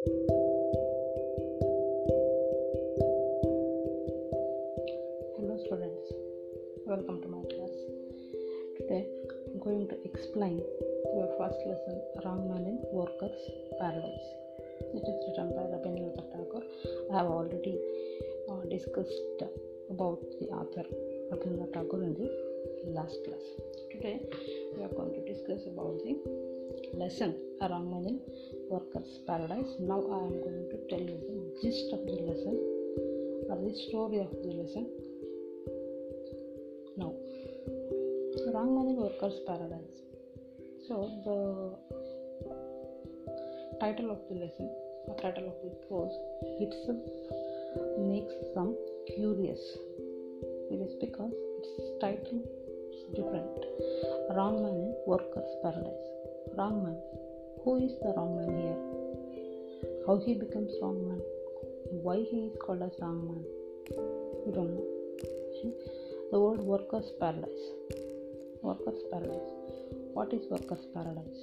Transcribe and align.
Hello 0.00 0.16
students, 5.66 6.08
welcome 6.86 7.20
to 7.20 7.28
my 7.28 7.42
class. 7.52 7.76
Today 8.78 9.04
I'm 9.52 9.60
going 9.60 9.88
to 9.88 9.96
explain 10.06 10.62
your 11.14 11.28
first 11.36 11.60
lesson 11.66 12.00
Wrong 12.24 12.48
Man 12.48 12.64
in 12.64 12.80
Workers 12.94 13.40
Paradise. 13.78 14.28
It 14.94 15.04
is 15.04 15.16
written 15.28 15.52
by 15.52 15.68
Rabindranath 15.68 16.32
Tagore. 16.32 16.64
I 17.12 17.18
have 17.18 17.26
already 17.26 17.76
uh, 18.50 18.62
discussed 18.70 19.44
about 19.90 20.20
the 20.40 20.46
author 20.46 20.86
Rabindranath 21.30 21.74
Tagore 21.74 22.04
in 22.04 22.14
the 22.14 22.30
last 22.86 23.18
class. 23.26 23.44
Today 23.92 24.22
we 24.78 24.82
are 24.82 24.94
going 24.96 25.12
to 25.12 25.20
discuss 25.30 25.66
about 25.66 26.00
the 26.02 26.16
lesson 26.94 27.36
Wrong 27.60 27.90
Man 27.90 28.06
in 28.06 28.20
Workers 28.70 29.18
Paradise. 29.26 29.72
Now 29.80 30.00
I 30.00 30.20
am 30.30 30.36
going 30.46 30.68
to 30.70 30.78
tell 30.88 31.00
you 31.00 31.18
the 31.28 31.38
gist 31.60 31.92
of 31.92 32.06
the 32.06 32.16
lesson 32.28 32.56
or 33.50 33.56
the 33.66 33.74
story 33.88 34.18
of 34.20 34.30
the 34.42 34.52
lesson 34.62 34.86
now 36.96 37.12
Wrong 38.52 38.70
Man 38.74 38.86
in 38.90 38.96
Workers 38.96 39.38
Paradise. 39.46 39.98
So 40.86 40.94
the 41.26 41.38
title 43.80 44.10
of 44.10 44.18
the 44.28 44.36
lesson 44.42 44.68
or 45.06 45.16
title 45.20 45.46
of 45.48 45.56
the 45.64 45.70
course 45.88 46.16
itself 46.60 47.04
makes 47.98 48.34
some 48.54 48.76
curious. 49.14 49.60
It 50.70 50.80
is 50.86 50.94
because 51.00 51.32
its 51.58 51.70
title 52.00 52.42
is 52.94 53.02
different. 53.14 53.56
Wrong 54.36 54.62
Man 54.62 54.74
in 54.74 54.94
Workers 55.06 55.50
Paradise. 55.62 56.06
Wrong 56.56 56.82
Man. 56.84 56.98
Who 57.64 57.76
is 57.76 57.92
the 58.02 58.12
wrong 58.16 58.36
man 58.36 58.52
here? 58.58 58.80
How 60.06 60.16
he 60.24 60.32
becomes 60.34 60.72
wrong 60.80 60.98
man? 61.06 61.20
Why 62.04 62.16
he 62.30 62.38
is 62.46 62.56
called 62.62 62.82
as 62.82 62.92
wrong 63.00 63.18
man? 63.28 63.44
We 64.46 64.52
don't 64.52 64.70
know. 64.74 64.86
The 66.32 66.40
word 66.40 66.60
workers 66.60 67.10
paradise. 67.20 67.64
Workers 68.62 69.00
paradise. 69.10 69.50
What 70.14 70.32
is 70.32 70.48
workers 70.50 70.86
paradise? 70.94 71.40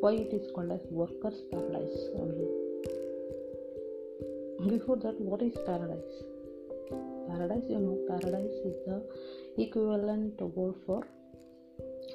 Why 0.00 0.14
it 0.14 0.32
is 0.32 0.50
called 0.52 0.72
as 0.72 0.80
workers 0.90 1.42
paradise 1.52 2.00
only? 2.16 2.48
Before 4.68 4.96
that, 4.96 5.20
what 5.20 5.42
is 5.42 5.56
paradise? 5.64 6.24
Paradise, 7.28 7.66
you 7.68 7.78
know, 7.78 7.98
paradise 8.08 8.58
is 8.64 8.74
the 8.86 9.02
equivalent 9.62 10.40
word 10.40 10.74
for 10.86 11.06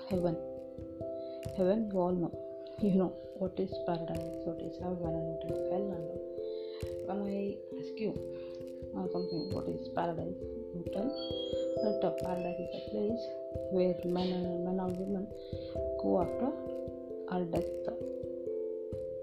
heaven. 0.10 0.36
Heaven, 1.58 1.90
you 1.94 2.00
all 2.00 2.12
know. 2.12 2.34
You 2.80 2.96
know 2.96 3.14
what 3.40 3.58
is 3.58 3.74
paradise, 3.86 4.44
what 4.44 4.60
is 4.60 4.78
heaven, 4.80 5.14
and 5.20 5.28
what 5.32 5.46
is 5.52 5.72
hell, 5.72 5.88
and. 5.96 6.16
When 7.06 7.22
I 7.22 7.56
ask 7.80 7.94
you 8.02 8.12
uh, 8.98 9.06
something, 9.14 9.54
what 9.54 9.68
is 9.70 9.88
paradise? 9.96 10.42
You 10.74 10.84
tell 10.92 11.10
that 12.02 12.18
paradise 12.22 12.60
is 12.60 12.72
a 12.74 12.84
place 12.90 13.24
where 13.72 13.96
men 14.06 14.30
and 14.34 14.66
men 14.66 14.80
and 14.80 14.98
women 14.98 15.28
go 16.02 16.22
after 16.26 16.50
our 17.30 17.46
death, 17.46 17.70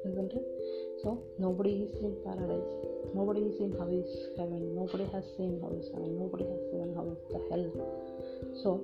isn't 0.06 0.32
it? 0.32 0.46
So 1.02 1.22
nobody 1.38 1.90
is 1.90 1.94
in 2.00 2.16
paradise. 2.24 2.70
Nobody 3.14 3.40
is 3.40 3.60
in 3.60 3.72
how 3.78 3.88
is 3.90 4.10
heaven. 4.38 4.74
Nobody 4.74 5.04
has 5.12 5.24
seen 5.36 5.60
how 5.60 5.70
is 5.74 5.90
heaven. 5.92 6.18
Nobody 6.18 6.44
has 6.44 6.62
seen 6.70 6.94
how 6.94 7.06
is 7.10 7.22
the 7.30 7.40
hell. 7.50 7.66
So 8.62 8.80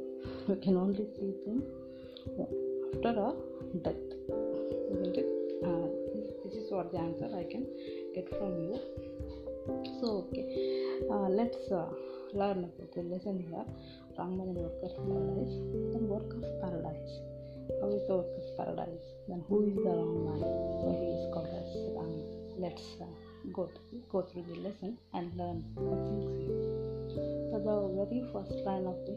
we 0.48 0.56
can 0.56 0.76
only 0.76 1.06
see 1.16 1.34
them 1.46 1.62
after 2.94 3.08
a 3.10 3.32
death, 3.84 3.94
isn't 4.92 5.16
it? 5.16 5.28
Uh, 5.64 5.88
this, 6.44 6.54
is 6.54 6.70
what 6.70 6.90
the 6.90 6.98
answer 6.98 7.28
I 7.36 7.44
can 7.44 7.66
get 8.14 8.28
from 8.30 8.58
you. 8.58 8.80
So 10.00 10.24
okay, 10.28 11.00
uh, 11.10 11.28
let's 11.28 11.70
uh, 11.70 11.88
learn 12.32 12.64
about 12.64 12.94
the 12.94 13.02
lesson 13.02 13.44
here. 13.48 13.64
And 14.18 14.38
Workers 14.40 14.96
Paradise. 15.06 15.54
Then 15.92 16.08
Workers 16.08 16.44
Paradise. 16.60 17.12
How 17.80 17.88
is 17.88 18.02
the 18.08 18.16
Workers 18.16 18.50
Paradise? 18.56 19.06
Then 19.28 19.44
who 19.48 19.62
is 19.68 19.76
the 19.76 19.90
wrong 19.90 20.24
man? 20.24 20.40
Why 20.82 20.94
he 20.98 21.10
is 21.14 21.32
called 21.32 21.46
as 21.46 21.70
wrong 21.94 22.16
man? 22.16 22.58
Let's 22.58 22.82
uh, 23.00 23.04
go 23.52 23.66
th- 23.66 24.02
go 24.10 24.22
through 24.22 24.46
the 24.48 24.56
lesson 24.60 24.98
and 25.14 25.30
learn 25.36 25.62
some 25.76 26.02
things 26.08 26.34
here. 26.40 26.66
So 27.52 27.62
the 27.62 27.76
very 27.94 28.24
first 28.32 28.58
line 28.66 28.86
of 28.86 28.98
the 29.06 29.14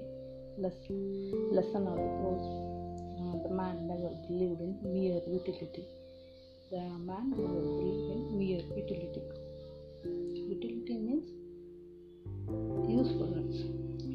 lesson, 0.61 1.49
lesson 1.51 1.87
or 1.87 1.97
the 1.97 2.11
uh, 2.21 2.70
the 3.43 3.53
man 3.53 3.87
never 3.87 4.11
believed 4.27 4.61
in 4.61 4.73
mere 4.83 5.21
utility. 5.27 5.85
The 6.71 6.81
man 7.09 7.31
never 7.31 7.61
believed 7.77 8.07
in 8.15 8.37
mere 8.39 8.63
utility. 8.81 9.23
Utility 10.55 10.95
means 11.07 11.27
usefulness. 12.89 13.55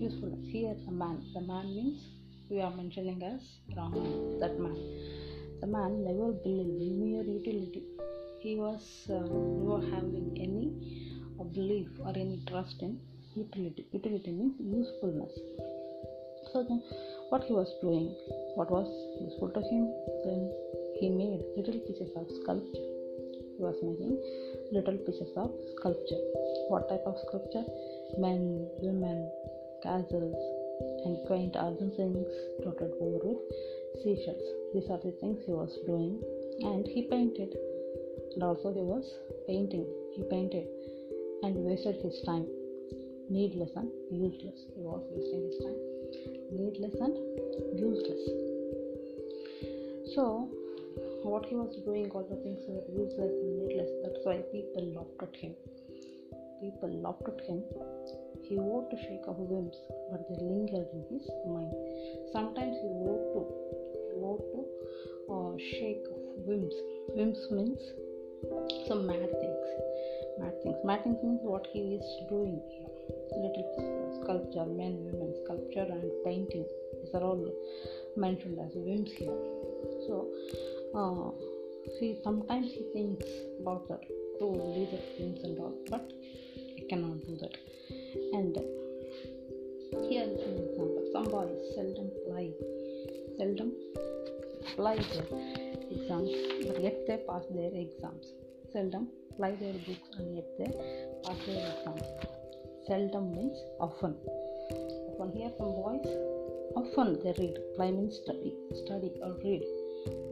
Usefulness. 0.07 0.47
Here, 0.53 0.75
the 0.85 0.93
man. 0.93 1.23
The 1.35 1.41
man 1.41 1.67
means 1.75 2.01
we 2.51 2.61
are 2.61 2.75
mentioning 2.75 3.23
as 3.23 3.43
Raman, 3.77 4.39
that 4.41 4.59
man. 4.59 4.77
The 5.61 5.67
man 5.67 6.05
never 6.05 6.33
believed 6.33 6.81
in 6.87 7.01
mere 7.05 7.25
utility. 7.25 7.83
He 8.41 8.57
was 8.57 8.83
uh, 9.11 9.21
never 9.21 9.81
having 9.95 10.29
any 10.47 10.67
belief 11.53 11.89
or 12.01 12.11
any 12.11 12.43
trust 12.47 12.83
in 12.83 13.01
utility. 13.35 13.87
Utility 13.93 14.33
means 14.33 14.55
usefulness. 14.61 15.33
So 16.53 16.65
then, 16.69 16.83
what 17.31 17.43
he 17.45 17.53
was 17.53 17.71
doing, 17.83 18.15
what 18.55 18.71
was 18.71 18.87
useful 19.21 19.51
to 19.51 19.61
him, 19.61 19.85
then 20.25 20.53
he 21.01 21.11
made 21.11 21.43
little 21.57 21.81
pieces 21.87 22.11
of 22.15 22.27
sculpture. 22.43 22.87
He 23.57 23.63
was 23.63 23.75
making 23.83 24.15
little 24.71 24.99
pieces 24.99 25.33
of 25.37 25.51
sculpture. 25.77 26.23
What 26.69 26.89
type 26.89 27.03
of 27.07 27.19
sculpture? 27.27 27.65
Men, 28.19 28.69
women, 28.79 29.31
castles, 29.83 30.39
and 31.05 31.27
quaint 31.27 31.57
other 31.57 31.91
things 31.97 32.31
dotted 32.63 32.93
over 33.01 33.19
with 33.27 33.43
seashells. 34.05 34.47
These 34.75 34.91
are 34.91 35.01
the 35.03 35.17
things 35.21 35.43
he 35.47 35.53
was 35.53 35.73
doing, 35.87 36.23
and 36.63 36.87
he 36.87 37.09
painted. 37.11 37.57
And 38.35 38.43
also 38.43 38.73
he 38.73 38.81
was 38.81 39.05
painting. 39.49 39.87
He 40.15 40.23
painted 40.31 40.69
and 41.43 41.57
wasted 41.57 41.97
his 41.97 42.21
time. 42.25 42.47
Needless 43.29 43.71
and 43.75 43.91
useless. 44.11 44.61
He 44.75 44.83
was 44.83 45.03
wasting 45.11 45.43
his 45.51 45.59
time. 45.65 45.96
Needless 46.53 46.95
and 47.01 47.17
useless. 47.79 48.23
So, 50.15 50.49
what 51.23 51.45
he 51.47 51.57
was 51.57 51.75
doing, 51.85 52.11
all 52.11 52.23
the 52.23 52.37
things 52.43 52.61
were 52.69 52.87
useless 52.89 53.33
and 53.33 53.53
needless. 53.59 53.91
That's 54.03 54.23
why 54.23 54.43
people 54.53 54.85
laughed 54.95 55.21
at 55.23 55.35
him. 55.37 55.55
People 56.61 56.91
laughed 57.03 57.27
at 57.29 57.41
him. 57.45 57.63
He 58.43 58.57
wore 58.57 58.89
to 58.89 58.97
shake 58.97 59.27
of 59.27 59.37
whims, 59.37 59.77
but 60.11 60.23
they 60.29 60.39
lingered 60.41 60.87
in 60.95 61.03
his 61.11 61.27
mind. 61.51 61.75
Sometimes 62.33 62.77
he 62.79 62.89
wore 62.89 63.21
to 63.35 63.67
wore 64.17 64.39
to 64.39 64.61
uh, 65.29 65.53
shake 65.59 66.07
of 66.09 66.47
whims. 66.47 66.75
Whims 67.11 67.43
means 67.51 67.81
some 68.89 69.07
mad 69.07 69.29
things. 69.41 69.67
Mad 70.39 70.55
things. 70.63 70.77
Mad 70.85 71.03
things 71.05 71.19
means 71.23 71.41
what 71.43 71.67
he 71.73 71.99
is 71.99 72.07
doing 72.31 72.61
here. 72.71 72.96
Little 73.35 74.21
sculpture, 74.23 74.67
men, 74.67 75.05
women, 75.05 75.35
sculpture, 75.45 75.87
and 75.91 76.11
painting. 76.25 76.67
These 77.03 77.15
are 77.15 77.23
all 77.23 77.53
mentioned 78.17 78.59
as 78.59 78.73
whims 78.75 79.13
here. 79.13 79.39
So, 80.07 80.29
uh, 80.95 81.31
see, 81.99 82.19
sometimes 82.23 82.73
he 82.73 82.85
thinks 82.93 83.27
about 83.61 83.89
that 83.89 84.03
to 84.39 84.47
leave 84.47 84.91
the 84.91 85.03
things 85.17 85.43
and 85.45 85.59
all, 85.59 85.75
but 85.91 86.11
he 86.77 86.87
cannot 86.89 87.25
do 87.27 87.37
that. 87.43 87.57
And 88.33 88.57
here 90.09 90.25
is 90.25 90.41
an 90.41 90.57
example. 90.65 91.05
Some 91.13 91.25
boys 91.25 91.59
seldom 91.75 92.11
ply, 92.27 92.53
seldom 93.39 93.73
ply 94.75 94.97
their 94.97 95.27
exams, 95.91 96.31
but 96.67 96.83
yet 96.83 97.07
they 97.07 97.19
pass 97.29 97.45
their 97.51 97.73
exams. 97.75 98.33
Seldom 98.73 99.09
ply 99.37 99.53
their 99.53 99.73
books 99.73 100.09
and 100.19 100.37
yet 100.37 100.47
they 100.59 100.71
pass 101.25 101.39
their 101.47 101.73
exams. 101.79 102.36
Seldom 102.87 103.33
means 103.33 103.59
often. 103.81 104.15
Often 105.11 105.33
here 105.37 105.51
some 105.59 105.73
boys 105.73 106.07
often 106.77 107.19
they 107.23 107.35
read. 107.39 107.59
Ply 107.75 107.91
means 107.91 108.17
study, 108.23 108.55
study 108.85 109.11
or 109.23 109.33
read. 109.43 109.63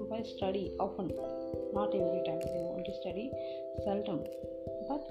Boys 0.08 0.32
study 0.36 0.72
often, 0.78 1.08
not 1.72 1.88
every 1.88 2.22
time. 2.26 2.40
They 2.40 2.62
want 2.62 2.86
to 2.86 2.94
study 3.00 3.32
seldom, 3.84 4.20
but 4.88 5.02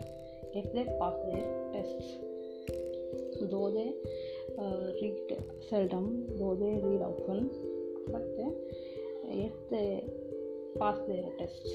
if 0.53 0.71
they 0.73 0.85
pass 1.01 1.15
their 1.27 1.43
tests, 1.73 2.09
though 3.51 3.69
they 3.75 3.89
uh, 4.57 4.93
read 5.01 5.17
seldom, 5.69 6.25
though 6.39 6.55
they 6.55 6.73
read 6.87 7.01
often, 7.01 7.49
but 8.11 8.23
they 8.37 8.51
yet 9.43 9.55
they 9.69 10.03
pass 10.79 10.97
their 11.07 11.25
tests. 11.39 11.71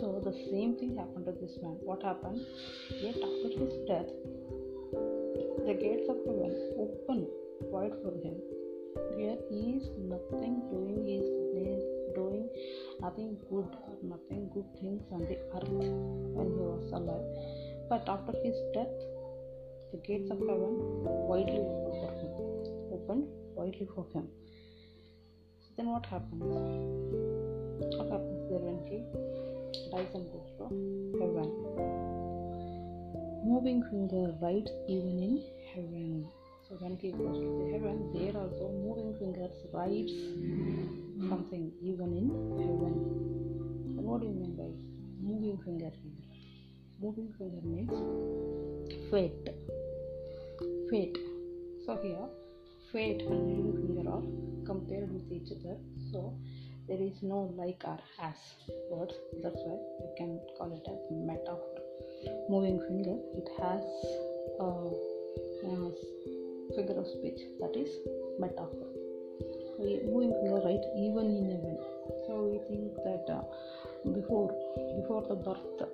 So 0.00 0.22
the 0.24 0.32
same 0.50 0.76
thing 0.76 0.96
happened 0.96 1.26
to 1.26 1.32
this 1.32 1.58
man. 1.62 1.76
What 1.80 2.02
happened? 2.02 2.40
Yet 3.02 3.16
after 3.16 3.48
his 3.58 3.74
death, 3.86 4.10
the 5.68 5.74
gates 5.74 6.08
of 6.08 6.16
heaven 6.24 6.52
open 6.82 7.26
wide 7.70 7.92
for 8.02 8.12
him. 8.24 8.36
There 9.16 9.36
is 9.50 9.82
nothing 10.12 10.54
doing 10.70 11.00
his 11.08 11.26
doing 12.14 12.48
nothing 13.02 13.36
good 13.50 13.68
or 13.86 13.96
nothing 14.02 14.48
good 14.54 14.64
things 14.80 15.02
on 15.12 15.26
the 15.30 15.36
earth 15.56 15.68
when 16.36 16.48
he 16.54 16.62
was 16.68 16.88
alive. 16.98 17.26
But 17.90 18.08
after 18.08 18.32
his 18.44 18.56
death, 18.72 18.96
the 19.92 19.98
gates 20.08 20.30
of 20.30 20.38
heaven 20.38 20.72
widely 21.28 21.60
opened 21.60 22.00
for 22.00 22.12
him. 22.22 22.32
Opened 22.96 23.28
widely 23.54 23.88
for 23.94 24.06
him. 24.14 24.26
Then 25.76 25.88
what 25.88 26.06
happens? 26.06 26.48
What 27.92 28.08
happens 28.08 28.40
there 28.48 28.64
when 28.70 28.80
he 28.88 29.04
dies 29.92 30.14
and 30.14 30.32
goes 30.32 30.50
to 30.56 30.64
heaven? 31.20 31.52
Moving 33.44 33.82
finger 33.90 34.34
rides 34.40 34.70
even 34.88 35.22
in 35.28 35.57
heaven. 35.74 36.26
So 36.68 36.76
when 36.80 36.96
people 36.96 37.26
goes 37.26 37.38
to 37.38 37.72
heaven, 37.72 38.12
there 38.12 38.36
also 38.36 38.68
moving 38.68 39.16
fingers 39.18 39.54
rides 39.72 40.12
something 41.28 41.72
even 41.82 42.12
in 42.12 42.28
heaven. 42.60 42.94
What 43.96 44.20
do 44.20 44.26
you 44.26 44.34
mean 44.34 44.54
by 44.56 44.70
moving 45.20 45.58
finger? 45.64 45.90
Moving 47.00 47.32
finger 47.38 47.60
means 47.62 47.90
fate. 49.10 49.48
Fate. 50.90 51.18
So 51.86 51.96
here, 52.02 52.28
fate 52.92 53.22
and 53.22 53.46
moving 53.46 53.86
finger 53.86 54.10
are 54.10 54.22
compared 54.66 55.12
with 55.12 55.30
each 55.30 55.52
other. 55.52 55.76
So 56.12 56.34
there 56.88 57.00
is 57.00 57.22
no 57.22 57.52
like 57.56 57.82
or 57.84 57.98
as 58.20 58.36
words. 58.90 59.14
That's 59.42 59.60
why 59.64 59.78
we 60.00 60.16
can 60.16 60.40
call 60.56 60.72
it 60.72 60.86
as 60.88 61.00
metaphor. 61.10 61.78
Moving 62.48 62.80
finger, 62.80 63.16
it 63.36 63.48
has 63.60 63.84
a 64.60 64.77
speech 67.08 67.40
that 67.60 67.74
is 67.76 67.90
metaphor. 68.38 68.88
moving 69.78 70.32
finger 70.38 70.60
right 70.68 70.84
even 71.04 71.26
in 71.38 71.44
heaven. 71.54 71.78
So 72.26 72.32
we 72.50 72.58
think 72.68 72.94
that 73.06 73.26
uh, 73.32 73.42
before 74.16 74.48
before 75.00 75.22
the 75.28 75.36
birth, 75.36 75.88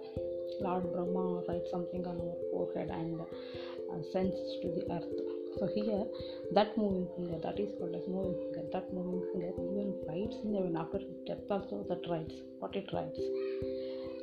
Lord 0.60 0.90
Brahma 0.92 1.42
writes 1.48 1.70
something 1.70 2.06
on 2.06 2.16
our 2.24 2.36
forehead 2.50 2.90
and 2.90 3.20
uh, 3.20 4.02
sends 4.12 4.36
to 4.62 4.68
the 4.76 4.84
earth. 4.96 5.12
So 5.58 5.68
here, 5.74 6.04
that 6.52 6.76
moving 6.76 7.06
finger, 7.16 7.38
that 7.42 7.60
is 7.60 7.70
called 7.78 7.94
as 7.94 8.08
moving 8.08 8.34
finger. 8.42 8.68
That 8.72 8.92
moving 8.92 9.22
finger 9.32 9.52
even 9.70 9.94
writes 10.08 10.36
in 10.44 10.54
heaven 10.54 10.76
after 10.76 11.00
death 11.26 11.50
also 11.50 11.84
that 11.88 12.08
writes 12.10 12.34
what 12.58 12.74
it 12.74 12.88
writes. 12.92 13.20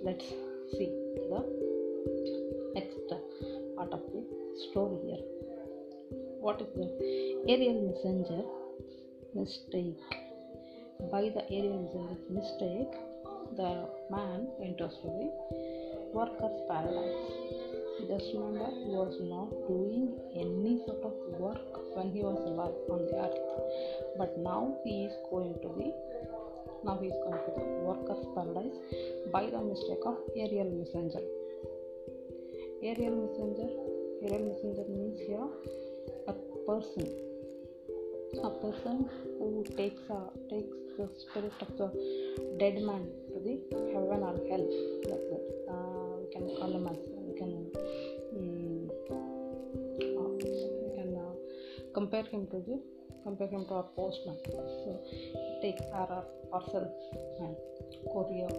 Let's 0.04 0.26
see 0.74 0.90
the 1.30 1.46
next 2.76 3.14
part 3.76 3.92
of 3.94 4.02
the 4.12 4.24
story 4.70 4.98
here. 5.06 5.41
What 6.42 6.60
is 6.60 6.74
the 6.74 6.88
aerial 7.48 7.78
messenger 7.86 8.42
mistake? 9.36 10.02
By 11.12 11.30
the 11.36 11.44
aerial 11.54 11.84
messenger's 11.86 12.26
mistake, 12.38 12.94
the 13.58 13.86
man 14.10 14.48
enters 14.60 14.96
to 15.04 15.10
the 15.18 15.30
worker's 16.16 16.58
paradise. 16.68 17.30
Just 18.10 18.34
remember, 18.34 18.74
he 18.74 18.90
was 18.90 19.14
not 19.22 19.54
doing 19.70 20.18
any 20.34 20.82
sort 20.88 21.04
of 21.06 21.14
work 21.38 21.96
when 21.96 22.10
he 22.10 22.24
was 22.24 22.42
alive 22.50 22.74
on 22.90 23.06
the 23.06 23.18
earth, 23.22 24.18
but 24.18 24.36
now 24.40 24.80
he 24.84 25.06
is 25.06 25.14
going 25.30 25.54
to 25.62 25.70
the 25.78 25.94
now 26.84 26.98
he 26.98 27.10
is 27.14 27.20
going 27.22 27.38
to 27.38 27.52
the 27.54 27.68
worker's 27.86 28.26
paradise 28.34 28.78
by 29.32 29.46
the 29.46 29.62
mistake 29.62 30.02
of 30.08 30.18
aerial 30.36 30.74
messenger. 30.74 31.22
Aerial 32.82 33.16
messenger, 33.30 33.70
aerial 34.26 34.50
messenger 34.50 34.90
means 34.90 35.20
here 35.20 35.91
a 36.28 36.34
person, 36.68 37.08
a 38.44 38.50
person 38.64 39.10
who 39.38 39.66
takes 39.76 40.02
a 40.10 40.22
takes 40.50 40.78
the 40.98 41.10
spirit 41.22 41.54
of 41.62 41.78
the 41.78 41.88
dead 42.60 42.82
man 42.82 43.04
to 43.32 43.40
the 43.46 43.56
heaven 43.94 44.24
or 44.30 44.36
hell. 44.50 44.66
Like 45.10 45.26
that, 45.32 45.44
uh, 45.70 46.18
we 46.22 46.28
can 46.34 46.46
call 46.58 46.72
him 46.78 46.88
as 46.88 47.00
we 47.28 47.34
can 47.40 47.52
um, 48.38 48.90
uh, 49.12 50.30
we 50.40 50.90
can 50.98 51.12
uh, 51.18 51.34
compare 51.94 52.24
him 52.24 52.48
to 52.48 52.60
the 52.68 52.80
compare 53.24 53.48
him 53.48 53.66
to 53.66 53.74
our 53.76 53.88
postman. 53.96 54.38
So 54.46 55.00
take 55.62 55.80
our 55.94 56.24
parcel 56.52 56.86
man, 57.40 57.56
courier, 58.12 58.50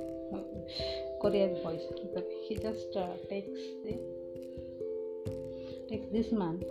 courier 1.20 1.49
boys. 1.62 1.82
But 2.14 2.26
he 2.49 2.56
just 2.56 2.97
uh, 2.97 3.09
takes 3.29 3.61
the 3.85 3.99
takes 5.88 6.09
this 6.12 6.32
man 6.32 6.62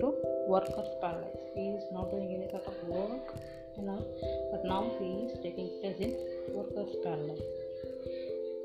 to 0.00 0.14
worker's 0.48 0.88
paradise. 1.00 1.44
He 1.54 1.68
is 1.68 1.84
not 1.92 2.10
doing 2.10 2.34
any 2.36 2.48
sort 2.50 2.66
of 2.66 2.76
work, 2.88 3.34
you 3.76 3.84
know, 3.84 4.00
but 4.50 4.64
now 4.64 4.90
he 4.98 5.26
is 5.26 5.38
taking 5.42 5.68
place 5.80 5.98
in 6.00 6.12
worker's 6.54 6.94
paradise. 7.02 7.42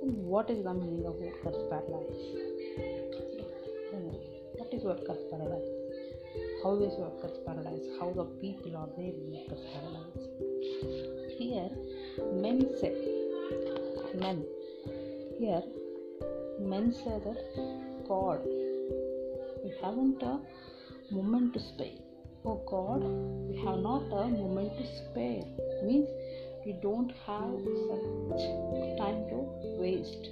And 0.01 0.25
what 0.25 0.49
is 0.49 0.63
the 0.63 0.73
meaning 0.73 1.05
of 1.05 1.15
worker's 1.15 1.61
paradise? 1.69 2.49
What 4.57 4.73
is 4.73 4.83
worker's 4.83 5.23
paradise? 5.31 5.69
How 6.63 6.73
is 6.75 6.93
worker's 6.97 7.37
paradise? 7.45 7.85
How 7.99 8.11
the 8.11 8.25
people 8.41 8.75
are 8.77 8.89
there 8.97 9.05
in 9.05 9.31
worker's 9.31 9.65
paradise? 9.73 10.27
Here, 11.37 11.69
men 12.33 12.67
say, 12.79 12.93
men. 14.19 14.45
Here, 15.39 15.63
men 16.59 16.93
say 16.93 17.19
that 17.25 17.41
God, 18.07 18.41
we 19.63 19.73
haven't 19.81 20.21
a 20.21 20.39
moment 21.11 21.53
to 21.53 21.59
spare. 21.59 21.99
Oh 22.45 22.61
God, 22.69 23.03
we 23.49 23.57
have 23.65 23.79
not 23.79 24.03
a 24.11 24.27
moment 24.29 24.71
to 24.77 24.85
spare. 24.85 25.43
Means 25.83 26.07
we 26.65 26.73
don't 26.81 27.11
have 27.25 27.57
such 27.89 28.45
time 28.97 29.27
to 29.29 29.37
waste. 29.79 30.29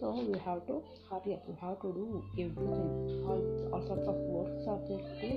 So 0.00 0.24
we 0.26 0.38
have 0.40 0.66
to 0.66 0.82
hurry 1.10 1.34
up. 1.34 1.44
We 1.46 1.54
have 1.60 1.80
to 1.82 1.92
do 1.92 2.24
everything. 2.34 3.24
All, 3.26 3.70
all 3.72 3.86
sorts 3.86 4.08
of 4.08 4.14
works 4.14 4.64
are 4.66 4.80
there 4.88 4.98
to 4.98 5.20
do. 5.20 5.32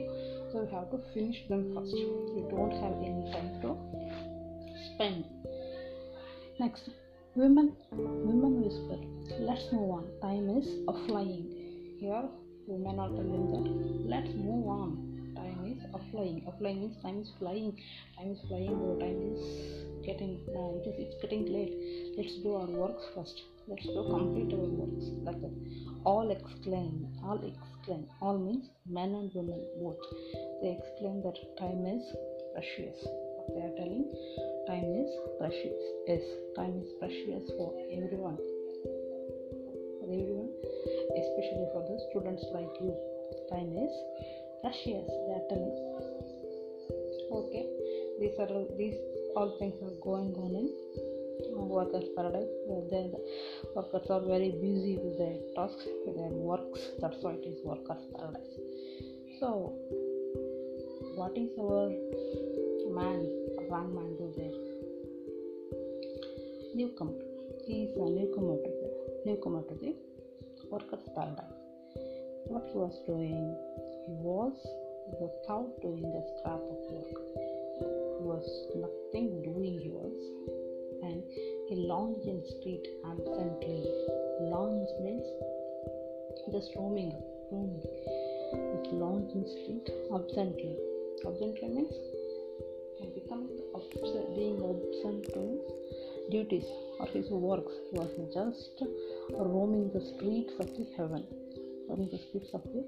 So 0.52 0.64
we 0.64 0.72
have 0.72 0.90
to 0.92 1.00
finish 1.14 1.48
them 1.50 1.76
first. 1.76 1.94
We 1.94 2.42
don't 2.50 2.72
have 2.72 2.96
any 3.04 3.30
time 3.34 3.60
to 3.62 3.76
spend. 4.96 5.26
Next, 6.60 6.90
women. 7.36 7.76
Women 7.92 8.62
whisper. 8.62 9.00
Let's 9.40 9.68
move 9.74 9.92
on. 9.92 10.06
Time 10.22 10.50
is 10.58 10.68
flying. 11.08 11.98
Here, 12.00 12.24
women 12.68 13.00
are 13.00 13.10
telling 13.10 13.48
that 13.54 13.66
let's 14.10 14.34
move 14.36 14.68
on. 14.68 15.34
Time 15.36 15.66
is 15.72 16.12
flying. 16.12 16.46
Flying 16.60 16.82
means 16.82 16.98
time 17.02 17.20
is 17.20 17.32
flying. 17.40 17.78
Time 18.18 18.32
is 18.32 18.40
flying. 18.48 18.76
Or 18.76 19.00
time 19.00 19.20
is 19.34 20.06
getting. 20.06 20.40
Uh, 20.50 20.78
it 20.80 20.88
is. 20.88 20.96
It's 21.08 21.22
getting 21.22 21.46
late. 21.52 21.74
Let's 22.18 22.36
do 22.44 22.56
our 22.56 22.68
works 22.68 23.04
first. 23.16 23.42
Let's 23.68 23.84
do 23.84 24.04
complete 24.10 24.54
our 24.54 24.70
works. 24.82 25.06
Like 25.24 25.42
that. 25.42 25.54
All 26.06 26.32
exclaim. 26.32 27.08
All 27.24 27.42
exclaim. 27.42 28.06
All 28.22 28.38
means 28.38 28.70
men 28.88 29.16
and 29.16 29.32
women 29.34 29.66
both. 29.82 30.00
They 30.62 30.78
exclaim 30.80 31.24
that 31.24 31.38
time 31.60 31.86
is 31.86 32.04
precious. 32.54 32.98
What 33.38 33.56
they 33.56 33.62
are 33.62 33.76
telling 33.76 34.08
time 34.68 34.96
is 34.96 35.12
precious 35.38 35.82
yes 36.08 36.24
time 36.56 36.80
is 36.80 36.88
precious 37.00 37.44
for 37.58 37.74
everyone 37.92 38.38
students 42.14 42.46
like 42.54 42.70
you 42.80 42.94
time 43.50 43.74
is 43.86 43.94
precious 44.62 45.10
they 45.28 45.62
okay 47.42 47.66
these 48.20 48.38
are 48.38 48.48
all, 48.48 48.68
these 48.78 48.98
all 49.36 49.58
things 49.60 49.74
are 49.82 49.98
going 50.02 50.34
on 50.38 50.56
in 50.56 50.70
workers 51.74 52.06
paradise. 52.16 52.54
The 52.68 53.20
workers 53.76 54.10
are 54.10 54.22
very 54.22 54.52
busy 54.52 54.98
with 55.04 55.18
their 55.18 55.38
tasks 55.56 55.88
with 56.06 56.16
their 56.18 56.36
works. 56.50 56.80
That's 57.00 57.18
why 57.22 57.34
it 57.34 57.46
is 57.46 57.58
workers 57.64 58.04
paradise. 58.16 58.54
So 59.40 59.74
what 61.16 61.38
is 61.38 61.50
our 61.60 61.90
man 62.98 63.20
wrong 63.70 63.90
man 63.96 64.16
do 64.20 64.28
there? 64.38 64.58
Newcomer. 66.76 67.20
He 67.66 67.84
is 67.86 67.98
a 67.98 68.10
newcomer 68.10 68.58
to 68.58 68.72
the 68.82 68.90
newcomer 69.26 69.64
to 69.64 69.76
the 69.76 69.96
workers 70.70 71.08
paradise 71.16 71.53
what 72.54 72.70
he 72.70 72.78
was 72.78 72.94
doing 73.10 73.58
he 74.06 74.14
was 74.22 74.54
without 75.18 75.74
doing 75.82 76.06
a 76.06 76.24
scrap 76.38 76.62
of 76.62 76.80
work. 76.94 77.18
He 77.82 78.24
was 78.30 78.46
nothing 78.78 79.42
doing 79.42 79.82
he 79.82 79.90
was. 79.90 80.14
And 81.02 81.24
he 81.68 81.76
lounged 81.90 82.28
in 82.30 82.46
street 82.46 82.86
absently. 83.10 83.82
Lounge 84.54 84.90
means 85.02 85.26
just 86.54 86.70
roaming 86.78 87.18
roaming. 87.52 87.82
It 88.54 88.94
lounge 88.94 89.34
in 89.34 89.46
street 89.50 89.90
absently. 90.14 90.78
Absently 91.26 91.70
means 91.70 91.98
becoming 93.16 93.50
absent, 93.76 94.36
being 94.36 94.58
absent 94.58 95.26
to 95.34 95.42
his 95.42 96.30
duties 96.32 96.66
or 97.00 97.08
his 97.08 97.30
works. 97.30 97.74
He 97.92 97.98
was 97.98 98.10
just 98.34 98.84
roaming 99.32 99.92
the 99.94 100.02
streets 100.16 100.54
of 100.60 100.68
the 100.78 100.86
heaven, 100.98 101.24
roaming 101.90 102.10
the 102.12 102.18
streets 102.18 102.50
of 102.54 102.64
the 102.64 102.84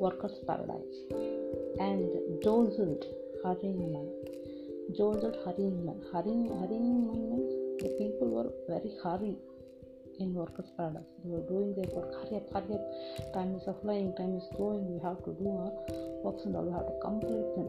workers' 0.00 0.38
paradise. 0.46 0.96
And 1.78 2.08
jostled, 2.42 3.04
hurrying 3.42 3.92
man, 3.92 4.08
Joseph 4.94 5.34
hurrying 5.44 5.84
man. 5.84 6.00
Hurrying, 6.12 6.46
hurrying 6.46 7.06
man 7.06 7.28
means 7.28 7.82
the 7.82 7.88
people 7.98 8.30
were 8.30 8.50
very 8.68 8.92
hurry 9.02 9.36
in 10.20 10.32
workers' 10.32 10.70
paradise. 10.76 11.10
They 11.24 11.30
were 11.30 11.46
doing 11.48 11.74
their 11.74 11.90
work. 11.92 12.14
Hurry 12.14 12.36
up, 12.36 12.52
hurry 12.52 12.78
up. 12.78 13.34
Time 13.34 13.56
is 13.56 13.68
flying, 13.82 14.14
time 14.14 14.36
is 14.36 14.46
going. 14.56 14.86
We 14.86 15.00
have 15.02 15.18
to 15.24 15.32
do 15.34 15.48
our 15.58 15.72
works 16.22 16.44
and 16.44 16.54
all. 16.54 16.64
We 16.64 16.72
have 16.72 16.86
to 16.86 16.96
complete 17.02 17.50
them 17.56 17.68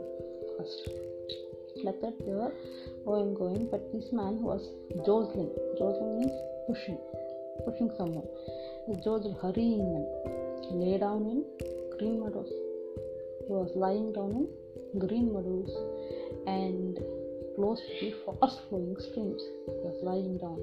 first. 0.57 0.89
Like 1.83 2.01
that, 2.01 2.13
they 2.19 2.33
were 2.33 2.53
going, 3.03 3.33
going. 3.33 3.67
But 3.71 3.91
this 3.91 4.11
man 4.13 4.41
was 4.43 4.61
jostling. 5.05 5.49
Jostling 5.79 6.19
means 6.19 6.37
pushing, 6.67 6.99
pushing 7.65 7.89
someone. 7.97 8.27
The 8.87 9.35
hurrying 9.41 10.05
lay 10.71 10.97
down 10.97 11.25
in 11.25 11.45
green 11.97 12.19
meadows. 12.19 12.51
He 13.47 13.53
was 13.53 13.71
lying 13.75 14.13
down 14.13 14.47
in 14.93 14.99
green 14.99 15.33
meadows 15.33 15.71
and 16.45 16.97
close 17.55 17.79
to 17.79 18.05
the 18.05 18.15
fast 18.39 18.59
flowing 18.69 18.95
streams. 18.99 19.41
He 19.65 19.81
was 19.87 19.99
lying 20.03 20.37
down 20.37 20.59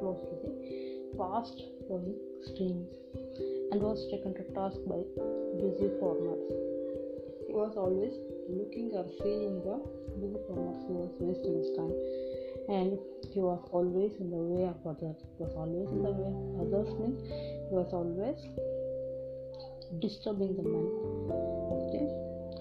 close 0.00 0.20
to 0.28 0.34
the 0.42 0.52
fast 1.16 1.62
flowing 1.86 2.16
streams 2.42 2.90
and 3.72 3.80
was 3.82 4.06
taken 4.10 4.34
to 4.34 4.44
task 4.54 4.78
by 4.88 5.02
busy 5.60 5.90
farmers. 6.00 6.48
He 7.46 7.52
was 7.52 7.74
always 7.76 8.14
looking 8.48 8.90
or 8.94 9.06
seeing 9.22 9.60
the 9.62 9.78
busy 10.20 10.40
farmers 10.48 10.80
He 10.88 10.94
was 10.94 11.12
wasting 11.20 11.54
his 11.60 11.70
time 11.76 11.94
and 12.68 12.98
he 13.32 13.40
was 13.40 13.60
always 13.72 14.12
in 14.20 14.30
the 14.30 14.36
way 14.36 14.64
of 14.64 14.80
others. 14.86 15.16
He 15.36 15.44
was 15.44 15.52
always 15.56 15.88
in 15.90 16.02
the 16.02 16.10
way 16.10 16.30
of 16.32 16.38
others 16.64 16.88
means 16.98 17.20
he 17.68 17.74
was 17.74 17.92
always 17.92 18.40
disturbing 20.00 20.56
the 20.56 20.62
man 20.62 21.04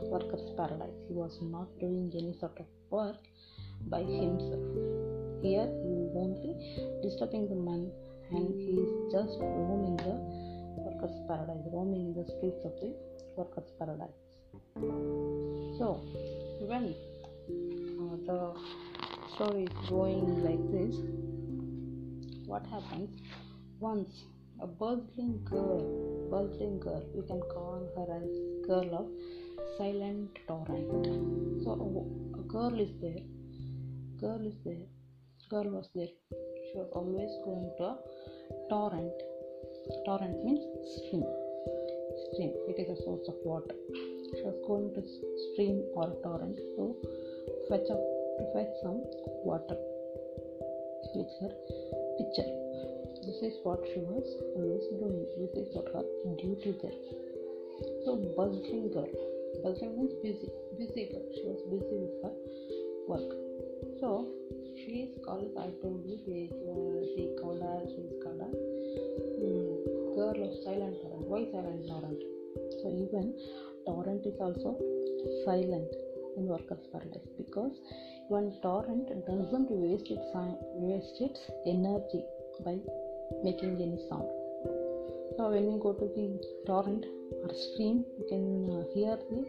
the 0.03 0.09
workers' 0.09 0.51
paradise. 0.57 0.97
He 1.07 1.13
was 1.13 1.37
not 1.41 1.67
doing 1.79 2.11
any 2.15 2.33
sort 2.39 2.57
of 2.59 2.65
work 2.89 3.17
by 3.89 4.01
himself. 4.01 4.63
Here 5.41 5.67
he 5.67 5.93
only 6.15 6.53
disturbing 7.01 7.49
the 7.49 7.55
man 7.55 7.91
and 8.31 8.53
he 8.59 8.73
is 8.79 8.91
just 9.11 9.37
roaming 9.39 9.97
the 9.97 10.15
workers' 10.85 11.19
paradise, 11.27 11.65
roaming 11.71 12.07
in 12.07 12.13
the 12.13 12.25
streets 12.25 12.61
of 12.65 12.73
the 12.81 12.93
workers' 13.37 13.71
paradise. 13.77 14.21
So 15.77 16.01
when 16.61 16.95
uh, 17.49 18.15
the 18.25 18.53
story 19.35 19.63
is 19.63 19.89
going 19.89 20.43
like 20.43 20.63
this, 20.71 20.95
what 22.45 22.65
happens 22.67 23.09
once 23.79 24.23
a 24.63 24.67
bustling 24.67 25.43
girl, 25.43 25.81
bustling 26.31 26.79
girl, 26.79 27.03
we 27.13 27.21
can 27.27 27.41
call 27.53 27.81
her 27.95 28.07
as 28.17 28.29
girl 28.65 28.89
of 28.99 29.07
silent 29.77 30.39
torrent. 30.47 31.05
So 31.63 31.71
a, 31.83 32.39
a 32.39 32.43
girl 32.43 32.79
is 32.79 32.91
there, 33.01 33.23
girl 34.21 34.47
is 34.47 34.55
there, 34.63 34.85
girl 35.49 35.69
was 35.69 35.89
there. 35.93 36.13
She 36.67 36.77
was 36.77 36.89
always 36.93 37.31
going 37.43 37.71
to 37.77 37.83
a 37.83 37.97
torrent. 38.69 39.11
Torrent 40.05 40.45
means 40.45 40.63
stream. 40.95 41.27
Stream. 42.23 42.53
It 42.69 42.79
is 42.79 42.97
a 42.97 43.03
source 43.03 43.27
of 43.27 43.35
water. 43.43 43.75
She 43.91 44.43
was 44.47 44.55
going 44.65 44.93
to 44.95 45.01
stream 45.51 45.83
or 45.93 46.15
torrent 46.23 46.55
to 46.55 46.95
fetch 47.67 47.91
up 47.91 48.03
to 48.39 48.43
fetch 48.53 48.73
some 48.81 49.03
water 49.43 49.77
with 51.15 51.31
her 51.41 51.51
pitcher 52.17 52.92
this 53.25 53.39
is 53.49 53.59
what 53.63 53.81
she 53.91 53.99
was 54.11 54.27
always 54.55 54.85
doing 55.01 55.25
this 55.39 55.53
is 55.63 55.75
what 55.75 55.87
her 55.95 56.05
duty 56.41 56.75
there 56.81 56.99
so 58.05 58.15
bustling 58.37 58.91
girl. 58.91 59.09
Bustling 59.63 59.97
means 59.97 60.13
busy 60.21 60.49
busy 60.77 61.09
girl. 61.11 61.25
She 61.33 61.43
was 61.45 61.61
busy 61.71 61.95
with 62.03 62.15
her 62.23 62.33
work. 63.07 63.29
So 63.99 64.27
she 64.75 64.93
is 65.05 65.13
called 65.25 65.51
i 65.63 65.69
told 65.81 66.01
you 66.09 66.17
they, 66.27 66.43
uh, 66.71 66.99
she 67.11 67.23
called 67.39 67.61
her 67.61 67.79
she 67.91 68.01
is 68.09 68.15
called 68.23 68.41
her 68.43 68.53
um, 69.45 69.69
girl 70.15 70.37
of 70.45 70.53
silent 70.63 70.95
torrent 71.01 71.27
why 71.31 71.41
silent 71.53 71.85
torrent 71.87 72.21
so 72.81 72.89
even 73.03 73.27
torrent 73.85 74.25
is 74.25 74.39
also 74.45 74.71
silent 75.45 75.91
in 76.37 76.47
workers 76.53 76.85
paradise 76.91 77.29
because 77.37 77.75
when 78.29 78.51
torrent 78.63 79.07
doesn't 79.29 79.69
waste 79.83 80.09
its 80.09 80.29
waste 80.87 81.21
its 81.27 81.41
energy 81.75 82.23
by 82.65 82.75
making 83.43 83.81
any 83.81 83.99
sound. 84.09 84.29
So 85.37 85.49
when 85.49 85.65
you 85.71 85.79
go 85.81 85.93
to 85.93 86.05
the 86.05 86.27
torrent 86.65 87.05
or 87.41 87.53
stream, 87.53 88.05
you 88.19 88.25
can 88.29 88.45
uh, 88.69 88.83
hear 88.93 89.17
the 89.29 89.41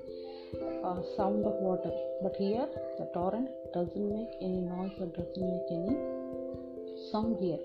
uh, 0.83 1.03
sound 1.17 1.45
of 1.45 1.55
water. 1.61 1.93
But 2.23 2.37
here 2.37 2.67
the 2.99 3.11
torrent 3.13 3.49
doesn't 3.75 4.09
make 4.17 4.33
any 4.41 4.61
noise 4.61 4.93
or 4.99 5.07
doesn't 5.07 5.47
make 5.53 5.69
any 5.71 5.97
sound 7.11 7.37
here 7.41 7.59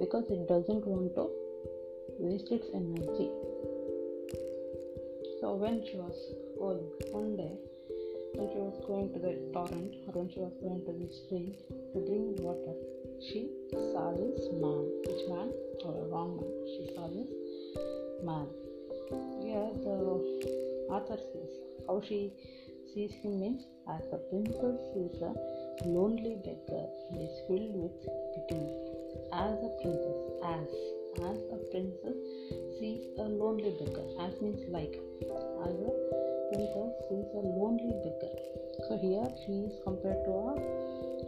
because 0.00 0.24
it 0.30 0.48
doesn't 0.48 0.86
want 0.86 1.14
to 1.14 1.28
waste 2.18 2.50
its 2.50 2.66
energy. 2.74 3.30
So 5.40 5.54
when 5.54 5.84
she 5.86 5.96
was 5.96 6.16
going 6.58 6.84
one 7.12 7.36
day, 7.36 7.52
when 8.34 8.48
she 8.50 8.58
was 8.58 8.78
going 8.86 9.12
to 9.14 9.18
the 9.18 9.32
torrent 9.52 9.94
or 10.06 10.12
when 10.18 10.28
she 10.30 10.40
was 10.40 10.54
going 10.58 10.82
to 10.86 10.92
the 10.92 11.08
stream 11.22 11.54
to 11.94 11.98
drink 12.06 12.42
water, 12.42 12.74
she 13.22 13.46
saw 13.70 14.10
this 14.10 14.50
man. 14.58 14.82
Which 15.06 15.22
man? 15.30 15.48
Or 15.86 15.94
a 15.94 16.04
wrong 16.10 16.42
man. 16.42 16.50
She 16.66 16.82
saw 16.94 17.06
this 17.14 17.30
man. 18.26 18.46
Here 19.38 19.70
the 19.86 19.94
author 20.90 21.16
says 21.16 21.52
how 21.86 22.02
she 22.02 22.32
sees 22.92 23.12
him 23.22 23.40
means 23.40 23.62
as 23.88 24.02
a 24.12 24.18
princess 24.30 24.80
is 24.96 25.22
a 25.22 25.32
lonely 25.86 26.36
beggar 26.42 26.86
is 27.14 27.34
filled 27.46 27.74
with 27.78 27.98
pity. 28.34 28.62
As 29.32 29.54
a 29.62 29.70
princess, 29.78 30.18
as 30.42 30.68
as 31.22 31.38
a 31.54 31.58
princess 31.70 32.18
sees 32.78 33.06
a 33.18 33.22
lonely 33.22 33.70
beggar. 33.78 34.06
As 34.26 34.40
means 34.40 34.62
like 34.68 34.98
as 35.30 35.74
a 35.86 36.23
princess 36.54 36.94
sees 37.10 37.26
a 37.34 37.42
lonely 37.42 37.90
beggar. 38.06 38.34
So 38.86 38.94
here 39.02 39.26
she 39.42 39.66
is 39.66 39.74
compared 39.82 40.22
to 40.22 40.30
a 40.30 40.54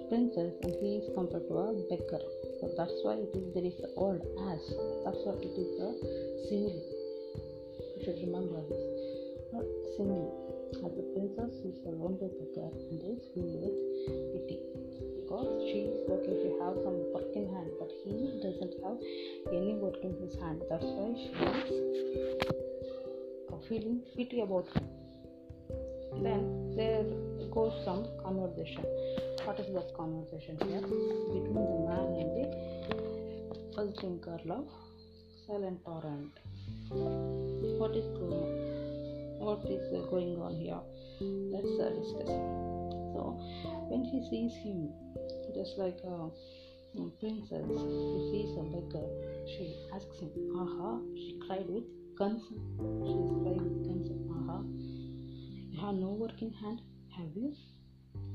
princess 0.06 0.54
and 0.62 0.72
he 0.78 1.02
is 1.02 1.10
compared 1.18 1.50
to 1.50 1.54
a 1.66 1.74
beggar. 1.90 2.22
So 2.62 2.70
that's 2.78 2.94
why 3.02 3.18
it 3.18 3.34
is 3.34 3.50
there 3.50 3.66
is 3.66 3.74
the 3.82 3.90
old 3.98 4.22
as. 4.22 4.62
That's 5.02 5.18
why 5.26 5.34
it 5.42 5.50
is 5.50 5.70
a 5.82 5.90
simile. 6.46 6.78
You 7.90 8.00
should 8.06 8.22
remember 8.22 8.62
this. 8.70 8.86
Not 9.50 9.66
simile. 9.98 10.30
As 10.86 10.94
the 10.94 11.06
princess 11.10 11.58
is 11.66 11.74
a 11.86 11.90
lonely 11.90 12.30
beggar 12.30 12.70
and 12.70 13.02
is 13.02 13.26
filled 13.34 13.66
with 13.66 13.74
pity. 14.30 14.62
Because 15.26 15.50
she 15.66 15.90
is 15.90 16.06
working, 16.06 16.38
she 16.38 16.54
have 16.62 16.78
some 16.86 17.02
work 17.10 17.34
in 17.34 17.50
hand, 17.50 17.70
but 17.82 17.90
he 18.06 18.14
doesn't 18.46 18.78
have 18.86 18.98
any 19.50 19.74
work 19.74 19.98
in 20.06 20.14
his 20.22 20.38
hand. 20.38 20.62
That's 20.70 20.86
why 20.86 21.18
she 21.18 21.34
is 21.34 21.86
feeling 23.68 24.00
pity 24.14 24.40
about 24.40 24.68
him. 24.70 24.95
Then 26.22 26.74
there 26.76 27.04
goes 27.50 27.72
some 27.84 28.06
conversation. 28.22 28.84
What 29.44 29.60
is 29.60 29.72
that 29.74 29.94
conversation 29.96 30.58
here? 30.66 30.80
Between 30.80 31.54
the 31.54 31.80
man 31.88 32.06
and 32.20 32.30
the 32.36 32.46
buzzing 33.76 34.20
girl 34.20 34.52
of 34.52 34.66
silent 35.46 35.84
torrent. 35.84 36.32
What 37.78 37.94
is 37.96 38.06
going 38.18 38.32
on? 38.32 38.76
What 39.38 39.64
is 39.70 39.84
uh, 39.94 40.10
going 40.10 40.40
on 40.40 40.56
here? 40.56 40.80
Let's 41.20 41.74
uh, 41.80 41.90
discuss. 41.90 42.28
So 43.14 43.38
when 43.88 44.04
she 44.10 44.20
sees 44.28 44.52
him 44.64 44.90
just 45.56 45.78
like 45.78 45.96
a, 46.04 46.28
a 47.00 47.10
princess 47.18 47.64
who 47.64 48.28
sees 48.30 48.52
a 48.60 48.64
beggar. 48.68 49.08
She 49.46 49.72
asks 49.94 50.20
him 50.20 50.30
aha 50.54 51.00
she 51.14 51.40
cried 51.46 51.66
with 51.68 51.84
concern 52.18 52.60
she 53.04 53.16
is 53.16 53.32
crying 53.40 53.64
with 53.64 53.80
concern 53.88 54.20
aha 54.36 54.58
you 55.76 55.82
have 55.86 55.94
no 55.94 56.12
work 56.24 56.40
in 56.40 56.52
hand 56.64 56.80
have 57.16 57.32
you 57.36 57.54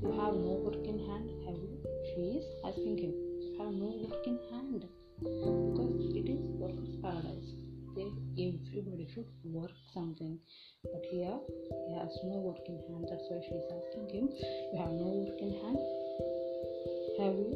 you 0.02 0.10
have 0.18 0.34
no 0.34 0.58
work 0.66 0.82
in 0.82 0.98
hand, 1.06 1.30
have 1.46 1.58
you? 1.58 1.78
She 2.10 2.38
is 2.38 2.46
asking 2.66 2.98
him. 2.98 3.14
You 3.38 3.54
have 3.58 3.72
no 3.74 3.90
work 4.02 4.26
in 4.26 4.38
hand 4.50 4.82
because 5.22 5.94
it 6.18 6.26
is 6.26 6.42
worker's 6.58 6.94
paradise. 7.02 7.50
They, 7.94 8.10
everybody 8.74 9.06
should 9.14 9.30
work 9.44 9.70
something, 9.94 10.38
but 10.82 11.04
here 11.10 11.38
he 11.86 11.94
has 11.98 12.10
no 12.24 12.38
work 12.50 12.66
in 12.66 12.78
hand. 12.88 13.06
That's 13.10 13.26
why 13.30 13.38
she 13.46 13.54
is 13.54 13.66
asking 13.70 14.06
him. 14.10 14.26
You 14.74 14.78
have 14.82 14.90
no 14.90 15.10
work 15.22 15.38
in 15.38 15.52
hand, 15.62 15.78
have 17.22 17.38
you? 17.38 17.54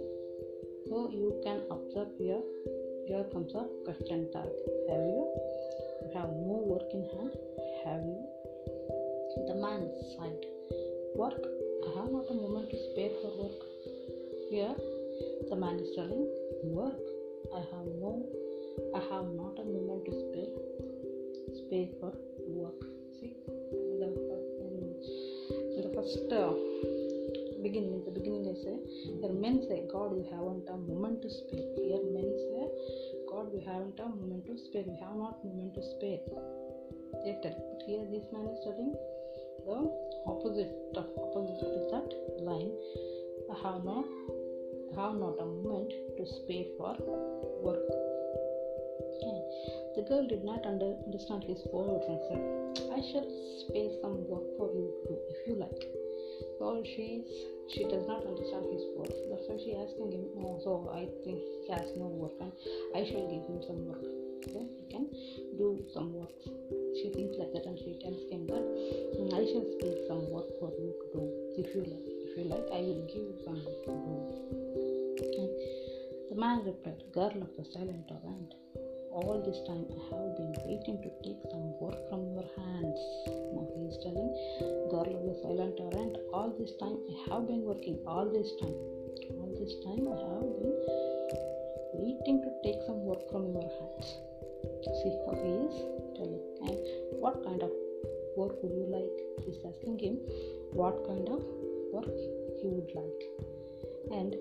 So 0.86 1.10
you 1.10 1.40
can 1.42 1.62
observe 1.70 2.14
here. 2.18 2.42
Here 3.08 3.24
comes 3.32 3.54
a 3.54 3.66
question 3.86 4.30
tag. 4.32 4.50
Have 4.90 5.02
you? 5.02 5.22
You 6.02 6.10
have 6.14 6.30
no 6.30 6.62
work 6.62 6.90
in 6.94 7.06
hand, 7.10 7.34
have 7.86 8.02
you? 8.02 8.35
The 9.46 9.54
man 9.54 9.90
sighed. 10.16 10.44
Work 11.14 11.40
I 11.86 12.00
have 12.00 12.10
not 12.10 12.26
a 12.30 12.34
moment 12.34 12.68
to 12.70 12.76
spare 12.90 13.10
for 13.22 13.30
work. 13.38 13.62
Here, 14.50 14.74
the 15.48 15.54
man 15.54 15.78
is 15.78 15.94
telling, 15.94 16.26
Work. 16.64 16.98
I 17.54 17.60
have 17.60 17.86
no, 18.02 18.26
I 18.92 18.98
have 18.98 19.30
not 19.38 19.54
a 19.62 19.64
moment 19.64 20.04
to 20.06 20.12
spare, 20.18 20.50
spare 21.62 21.88
for 22.00 22.12
work. 22.50 22.80
See, 23.20 23.36
the, 24.02 24.10
the 25.78 25.94
first 25.94 26.26
uh, 26.32 26.50
begin 27.62 27.84
in 27.94 28.02
the 28.04 28.10
beginning 28.10 28.50
I 28.50 28.58
say 28.58 28.76
here 29.20 29.32
men 29.32 29.62
say 29.68 29.86
God 29.92 30.10
you 30.18 30.26
haven't 30.30 30.66
a 30.68 30.76
moment 30.76 31.22
to 31.22 31.30
spare. 31.30 31.70
Here 31.86 32.02
men 32.10 32.30
say 32.50 32.66
God 33.30 33.54
you 33.54 33.62
haven't 33.64 34.00
a 34.00 34.08
moment 34.10 34.46
to 34.46 34.58
spare. 34.58 34.82
We 34.86 34.98
have 34.98 35.14
not 35.14 35.38
moment 35.44 35.74
to 35.74 35.82
spare. 35.94 36.18
They 37.22 37.38
tell. 37.42 37.54
But 37.54 37.86
here 37.86 38.02
this 38.10 38.26
man 38.34 38.50
is 38.50 38.58
telling 38.66 38.94
the 39.66 39.90
opposite 40.30 40.70
of 40.94 41.06
opposite 41.18 41.58
to 41.58 41.80
that 41.90 42.08
line. 42.38 42.70
I 43.50 43.54
have 43.66 43.82
not 43.84 44.06
have 44.94 45.14
not 45.18 45.36
a 45.42 45.46
moment 45.46 45.90
to 46.16 46.22
spare 46.24 46.70
for 46.78 46.94
work. 47.66 47.82
And 49.26 49.42
the 49.96 50.02
girl 50.08 50.26
did 50.28 50.44
not 50.44 50.64
under, 50.64 50.94
understand 51.04 51.44
his 51.44 51.58
words 51.72 52.04
and 52.06 52.20
said, 52.30 52.42
I 52.94 53.00
shall 53.10 53.26
spare 53.66 53.90
some 54.00 54.22
work 54.30 54.46
for 54.56 54.70
you 54.70 54.86
to 54.86 55.08
do 55.08 55.18
if 55.34 55.48
you 55.48 55.54
like. 55.56 55.82
Well, 56.60 56.82
she's 56.84 57.26
she 57.68 57.82
does 57.82 58.06
not 58.06 58.24
understand 58.24 58.70
his 58.70 58.86
work. 58.94 59.10
That's 59.30 59.50
why 59.50 59.58
she 59.58 59.74
asking 59.74 60.12
him. 60.12 60.30
Oh, 60.38 60.60
so 60.62 60.90
I 60.94 61.10
think 61.24 61.42
he 61.66 61.72
has 61.72 61.90
no 61.98 62.06
work, 62.06 62.38
and 62.40 62.52
I 62.94 63.02
shall 63.02 63.26
give 63.26 63.42
him 63.50 63.60
some 63.66 63.82
work. 63.90 64.04
So 64.46 64.62
he 64.78 64.86
can 64.94 65.10
do 65.58 65.82
some 65.92 66.14
work. 66.14 66.85
You. 71.84 71.98
If 72.26 72.38
you 72.38 72.44
like, 72.44 72.68
I 72.72 72.80
will 72.80 73.04
give 73.12 73.28
to 73.44 73.52
do. 73.86 74.16
And 75.40 75.50
the 76.30 76.36
man 76.36 76.64
replied, 76.64 77.02
"Girl 77.12 77.34
of 77.46 77.56
the 77.56 77.64
silent 77.72 78.08
torrent." 78.08 78.54
all 79.16 79.40
this 79.44 79.60
time 79.66 79.84
I 79.96 80.00
have 80.12 80.36
been 80.36 80.54
waiting 80.68 80.96
to 81.00 81.10
take 81.24 81.40
some 81.50 81.66
work 81.80 81.96
from 82.08 82.20
your 82.36 82.44
hands. 82.56 83.00
Now 83.56 83.64
he 83.72 83.88
is 83.88 83.96
telling, 84.04 84.28
girl 84.92 85.08
of 85.08 85.22
the 85.28 85.36
silent 85.40 85.78
torrent, 85.78 86.18
all 86.34 86.52
this 86.58 86.72
time 86.76 86.98
I 87.12 87.14
have 87.30 87.46
been 87.48 87.62
working, 87.64 87.96
all 88.06 88.28
this 88.28 88.52
time. 88.60 88.76
All 89.40 89.52
this 89.56 89.72
time 89.88 90.04
I 90.12 90.18
have 90.20 90.50
been 90.60 90.76
waiting 91.96 92.42
to 92.44 92.50
take 92.62 92.80
some 92.84 93.00
work 93.08 93.24
from 93.30 93.48
your 93.56 93.70
hands. 93.78 94.06
See 95.00 95.16
how 95.24 95.32
he 95.40 95.52
is 95.64 95.76
telling. 96.20 96.44
And 96.68 96.76
what 97.24 97.42
kind 97.42 97.62
of 97.62 97.72
work 98.36 98.62
would 98.62 98.74
you 98.76 98.86
like? 98.92 99.16
He's 99.46 99.64
asking 99.64 99.98
him 99.98 100.20
what 100.76 101.06
kind 101.08 101.26
of 101.30 101.40
work 101.96 102.12
he 102.60 102.68
would 102.68 102.90
like. 102.98 103.22
And 104.18 104.34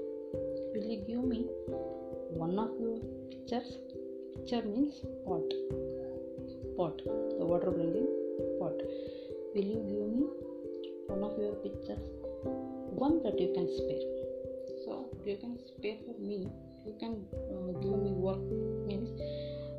will 0.74 0.88
you 0.91 0.97
give 1.07 1.24
me 1.24 1.41
one 2.43 2.57
of 2.59 2.71
your 2.79 3.00
pictures? 3.31 3.77
Picture 4.35 4.63
means 4.67 5.00
pot. 5.25 5.47
Pot. 6.77 6.97
The 7.39 7.45
water 7.51 7.71
bringing 7.71 8.09
pot. 8.59 8.77
Will 9.55 9.67
you 9.74 9.79
give 9.91 10.07
me 10.17 10.27
one 11.07 11.24
of 11.24 11.38
your 11.39 11.55
pictures? 11.65 12.05
One 13.05 13.24
that 13.24 13.39
you 13.39 13.51
can 13.55 13.67
spare. 13.77 14.05
So 14.83 15.09
you 15.25 15.38
can 15.38 15.57
spare 15.67 15.97
for 16.05 16.19
me. 16.19 16.47
You 16.85 16.93
can 17.00 17.25
uh, 17.33 17.71
give 17.79 17.97
me 17.97 18.12
work 18.12 18.43
means 18.88 19.09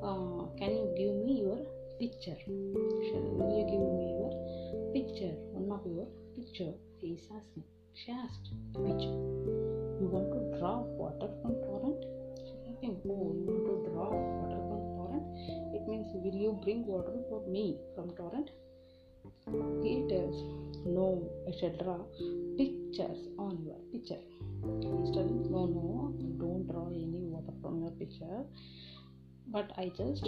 uh, 0.03 0.43
can 0.59 0.71
you 0.79 0.87
give 0.97 1.15
me 1.25 1.43
your 1.43 1.59
picture? 2.01 2.37
Shall 2.45 3.27
will 3.39 3.53
you 3.59 3.65
give 3.71 3.85
me 4.01 4.07
your 4.19 4.33
picture? 4.93 5.35
One 5.53 5.79
of 5.79 5.87
your 5.87 6.09
picture. 6.35 6.75
Is 7.07 7.23
asking. 7.31 7.63
She 7.95 8.11
asked 8.11 8.51
picture. 8.75 9.15
You 10.03 10.09
want 10.11 10.27
to 10.35 10.59
draw 10.59 10.83
water 10.99 11.31
from 11.41 11.55
torrent? 11.63 12.03
Oh, 12.03 12.83
you 12.83 13.47
want 13.47 13.85
to 13.85 13.91
draw 13.95 14.11
water 14.11 14.59
from 14.67 14.81
torrent? 14.99 15.27
It 15.77 15.87
means 15.87 16.11
will 16.15 16.35
you 16.35 16.59
bring 16.65 16.85
water 16.85 17.15
for 17.31 17.47
me 17.47 17.79
from 17.95 18.11
torrent? 18.17 18.51
He 19.85 20.03
tells, 20.11 20.35
No, 20.85 21.31
I 21.47 21.53
shall 21.61 21.77
draw 21.79 22.03
pictures 22.59 23.23
on 23.39 23.63
your 23.63 23.79
picture. 23.93 24.19
He's 24.83 25.15
telling, 25.15 25.47
No, 25.49 25.67
no, 25.67 26.13
don't 26.43 26.67
draw 26.67 26.89
any 26.89 27.23
water 27.23 27.55
from 27.63 27.83
your 27.83 27.93
picture, 27.93 28.43
but 29.47 29.71
I 29.79 29.93
just 29.97 30.25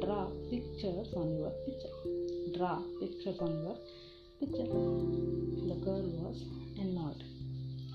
draw 0.00 0.30
pictures 0.48 1.12
on 1.14 1.36
your 1.36 1.52
picture. 1.68 2.56
Draw 2.56 2.80
pictures 3.00 3.36
on 3.38 3.52
your 3.62 3.76
picture. 4.40 4.68
The 4.68 5.76
girl 5.80 6.04
was 6.20 6.36
annoyed. 6.76 7.24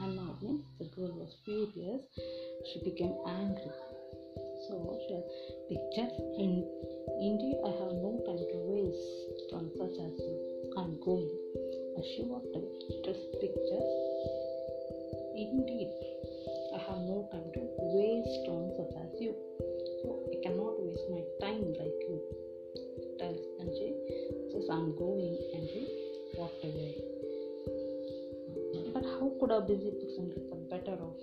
Annoyed 0.02 0.42
means 0.42 0.66
the 0.80 0.90
girl 0.98 1.14
was 1.14 1.30
furious. 1.46 2.02
She 2.66 2.82
became 2.82 3.14
angry. 3.30 3.70
So 4.66 4.98
she 5.06 5.14
had 5.14 5.28
pictures. 5.70 6.14
In, 6.42 6.66
indeed, 7.22 7.62
I 7.62 7.72
have 7.78 7.94
no 7.94 8.18
time 8.26 8.42
to 8.42 8.58
waste 8.74 9.54
on 9.54 9.70
such 9.78 9.98
as 10.02 10.14
you. 10.18 10.34
I'm 10.82 10.98
going. 11.06 11.30
As 12.00 12.06
she 12.10 12.26
walked 12.26 12.50
away, 12.58 12.74
just 13.06 13.22
pictures. 13.38 13.92
Indeed, 15.38 15.94
I 16.74 16.80
have 16.90 17.02
no 17.06 17.30
time 17.30 17.54
to 17.54 17.62
waste 17.94 18.46
on 18.50 18.74
such 18.82 18.96
as 18.98 19.14
you. 19.22 19.38
So 20.02 20.26
I 20.26 20.42
cannot 20.42 20.82
waste 20.82 21.06
my 21.14 21.22
time 21.38 21.70
like 21.78 22.00
you. 22.10 22.18
Tells 23.22 23.46
and 23.62 23.70
she 23.78 23.94
says, 24.50 24.66
I'm 24.72 24.98
going 24.98 25.38
and 25.54 25.70
she 25.70 26.01
walked 26.38 26.64
away. 26.64 26.96
But 28.94 29.06
how 29.06 29.32
could 29.40 29.52
a 29.52 29.62
busy 29.62 29.92
person 29.92 30.30
get 30.36 30.50
the 30.50 30.58
better 30.72 30.94
of 30.94 31.16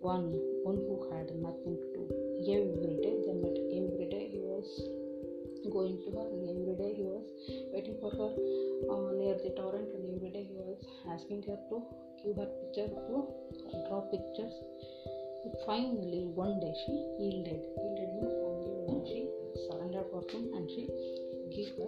one 0.00 0.32
one 0.64 0.76
who 0.76 0.96
had 1.10 1.34
nothing 1.36 1.76
to 1.82 1.88
do? 1.96 2.02
Every 2.42 2.96
day 3.04 3.14
they 3.26 3.36
met. 3.42 3.58
Every 3.78 4.06
day 4.10 4.24
he 4.32 4.40
was 4.40 4.66
going 5.70 5.98
to 6.04 6.10
her, 6.18 6.26
and 6.26 6.42
every 6.52 6.76
day 6.82 6.92
he 6.94 7.04
was 7.04 7.26
waiting 7.72 7.96
for 8.00 8.10
her 8.10 8.30
uh, 8.92 9.12
near 9.18 9.36
the 9.44 9.54
torrent, 9.56 9.88
and 9.94 10.16
every 10.16 10.30
day 10.30 10.44
he 10.44 10.56
was 10.56 10.78
asking 11.08 11.42
her 11.48 11.58
to 11.70 11.82
give 12.22 12.36
her 12.36 12.50
picture 12.60 12.88
to 12.88 13.84
draw 13.88 14.00
pictures. 14.10 14.54
Finally, 15.66 16.24
one 16.34 16.60
day 16.60 16.72
she 16.86 16.92
yielded. 17.18 17.62
Yielded 17.78 18.10
means 18.14 18.34
finally 18.42 18.78
when 18.86 19.02
she 19.06 19.20
surrendered 19.66 20.06
for 20.10 20.22
him 20.30 20.50
and 20.54 20.70
she 20.70 20.86
gave 21.52 21.68
her 21.76 21.84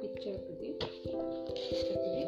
picture 0.00 0.34
to 0.34 0.52
the 0.58 0.70
picture 0.74 1.22
to 1.46 1.94
the 1.94 2.24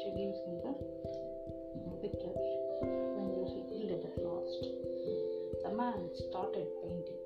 She 0.00 0.08
gives 0.12 0.38
him 0.44 0.56
the 0.60 1.96
picture. 2.02 2.36
Finally, 3.16 3.46
she 3.48 3.60
yielded 3.72 4.04
at 4.04 4.18
last. 4.20 4.60
The 5.64 5.72
man 5.74 6.10
started 6.28 6.66
painting. 6.82 7.22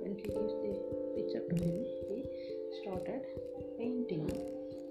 When 0.00 0.16
he 0.16 0.22
gives 0.22 0.54
the 0.64 0.72
picture 1.16 1.44
to 1.48 1.54
him, 1.62 1.84
he 2.08 2.24
started 2.80 3.22
painting 3.78 4.24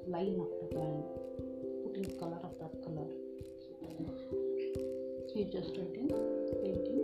line 0.08 0.38
after 0.46 0.78
line, 0.78 1.04
putting 1.84 2.20
color 2.20 2.38
after 2.44 2.70
color. 2.86 3.10
He 5.34 5.46
just 5.46 5.70
written 5.70 6.10
painting 6.62 7.03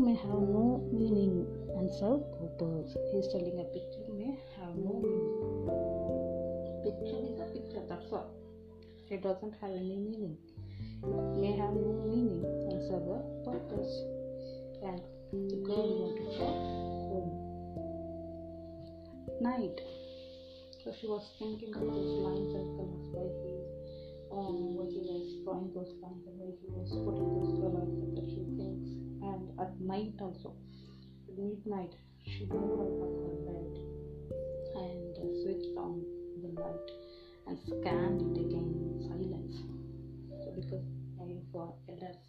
may 0.00 0.16
have 0.16 0.40
no 0.40 0.80
meaning 0.92 1.46
and 1.76 1.90
serve 2.00 2.24
purpose. 2.40 2.96
He's 3.12 3.28
telling 3.28 3.60
a 3.60 3.64
picture 3.68 4.08
may 4.16 4.32
have 4.56 4.74
no 4.76 4.96
meaning. 4.96 5.68
Picture 6.80 7.20
is 7.20 7.36
a 7.36 7.44
picture, 7.52 7.84
that's 7.88 8.08
all. 8.12 8.32
It 9.10 9.22
doesn't 9.22 9.52
have 9.60 9.70
any 9.70 9.96
meaning. 10.00 10.38
It 11.04 11.36
may 11.36 11.52
have 11.56 11.76
no 11.76 11.92
meaning 12.08 12.40
and 12.44 12.80
serve 12.88 13.08
a 13.12 13.20
purpose. 13.44 13.92
And 14.80 15.00
the 15.52 15.60
girl 15.68 15.84
wanted 16.00 16.16
to 16.16 16.24
go 16.24 16.48
home. 17.12 17.28
Night. 19.40 19.80
So 20.84 20.92
she 20.98 21.06
was 21.06 21.28
thinking 21.38 21.74
of 21.76 21.80
those 21.80 22.12
lines 22.24 22.54
and 22.56 22.76
colors 22.76 23.08
why 23.12 23.28
he 23.44 23.52
um, 24.32 24.76
why 24.80 24.88
he 24.88 25.00
was 25.04 25.44
drawing 25.44 25.68
those 25.76 25.92
lines 26.00 26.24
and 26.24 26.40
why 26.40 26.56
he 26.56 26.66
was 26.72 26.88
putting 26.88 27.28
those 27.36 27.52
colors 27.60 28.09
at 29.60 29.80
night 29.80 30.14
also, 30.20 30.54
at 31.28 31.38
midnight, 31.38 31.94
she 32.24 32.46
moved 32.46 32.80
out 32.80 33.00
of 33.04 33.14
her 33.24 33.36
bed 33.44 33.72
and 34.76 35.12
switched 35.42 35.76
on 35.76 36.02
the 36.42 36.48
light 36.60 36.90
and 37.46 37.58
scanned 37.58 38.20
it 38.24 38.40
again 38.40 38.72
in 38.72 38.96
silence. 39.04 39.56
So, 40.44 40.52
because 40.56 40.84
if 41.20 41.54
elders 41.54 42.24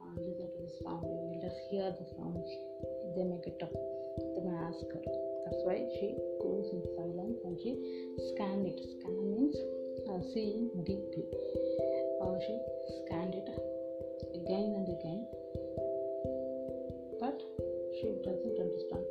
uh, 0.00 0.14
listen 0.14 0.46
to 0.46 0.60
the 0.62 0.72
sound, 0.84 1.04
elders 1.04 1.58
hear 1.70 1.90
the 1.90 2.06
sound, 2.14 2.44
they 3.16 3.24
may 3.24 3.40
get 3.42 3.58
up, 3.62 3.72
they 3.72 4.42
may 4.46 4.56
ask 4.70 4.86
her. 4.92 5.02
That's 5.46 5.62
why 5.62 5.82
she 5.98 6.14
goes 6.42 6.70
in 6.74 6.82
silence 6.94 7.38
and 7.44 7.58
she 7.58 7.74
scanned 8.34 8.66
it. 8.66 8.78
Scan 8.98 9.14
means 9.30 9.56
uh, 10.10 10.22
seeing 10.34 10.70
deeply. 10.84 11.26
Uh, 12.22 12.38
she 12.38 12.54
scanned 13.02 13.34
it 13.34 13.48
again 14.34 14.74
and 14.78 14.88
again, 14.90 15.26
but 17.20 17.40
she 17.96 18.12
doesn't 18.24 18.58
understand 18.60 19.06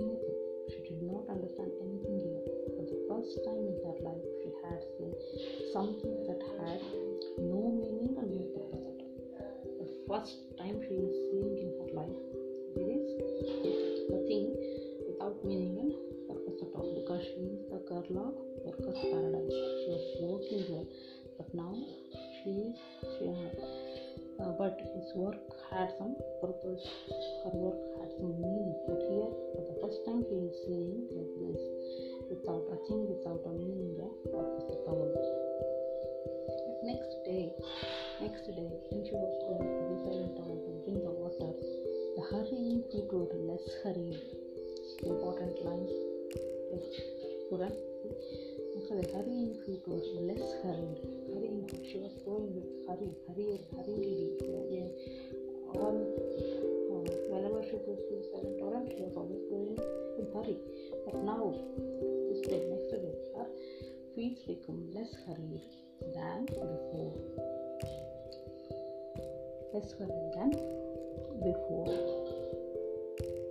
anything. 0.00 0.38
She 0.70 0.80
did 0.90 1.02
not 1.06 1.28
understand 1.30 1.70
anything 1.78 2.18
here. 2.18 2.42
For 2.74 2.84
the 2.88 3.00
first 3.06 3.34
time 3.46 3.62
in 3.62 3.76
her 3.84 3.96
life, 4.02 4.26
she 4.42 4.50
had 4.64 4.80
seen 4.98 5.12
something 5.72 6.14
that 6.26 6.42
had 6.58 6.80
no 7.38 7.62
meaning 7.70 8.16
and 8.18 8.30
no 8.34 8.44
purpose 8.58 8.90
at 8.90 9.38
all. 9.38 9.54
The 9.78 9.88
first 10.10 10.34
time 10.58 10.82
she 10.82 10.94
is 10.98 11.14
seeing 11.30 11.54
in 11.62 11.70
her 11.78 11.90
life, 11.94 12.20
there 12.74 12.90
is 12.90 13.06
nothing 14.10 14.50
without 15.06 15.38
meaning 15.44 15.78
and 15.78 15.90
purpose 16.26 16.58
at 16.58 16.74
all 16.74 16.90
because 16.90 17.22
she 17.22 17.54
is 17.54 17.62
the 17.70 17.80
girl 17.86 18.02
of 18.02 18.34
workers' 18.66 18.98
paradise. 18.98 19.52
She 19.52 19.88
was 19.94 20.06
working 20.26 20.62
there, 20.74 20.88
but 21.38 21.48
now 21.54 21.74
she 22.42 22.50
is 22.50 22.76
she, 23.18 23.28
uh, 24.40 24.52
but 24.58 24.78
his 24.80 25.14
work 25.14 25.36
had 25.70 25.92
some 25.98 26.16
purpose. 26.40 26.86
Hurry. 60.34 60.58
But 61.06 61.22
now, 61.22 61.54
day, 62.48 62.66
next 62.68 62.90
day, 62.90 63.14
her 63.36 63.46
feet 64.14 64.38
become 64.46 64.90
less 64.92 65.14
hurried 65.26 65.62
than 66.12 66.44
before. 66.46 67.14
Less 69.72 69.92
hurried 69.98 70.32
than 70.34 70.50
before. 71.40 71.88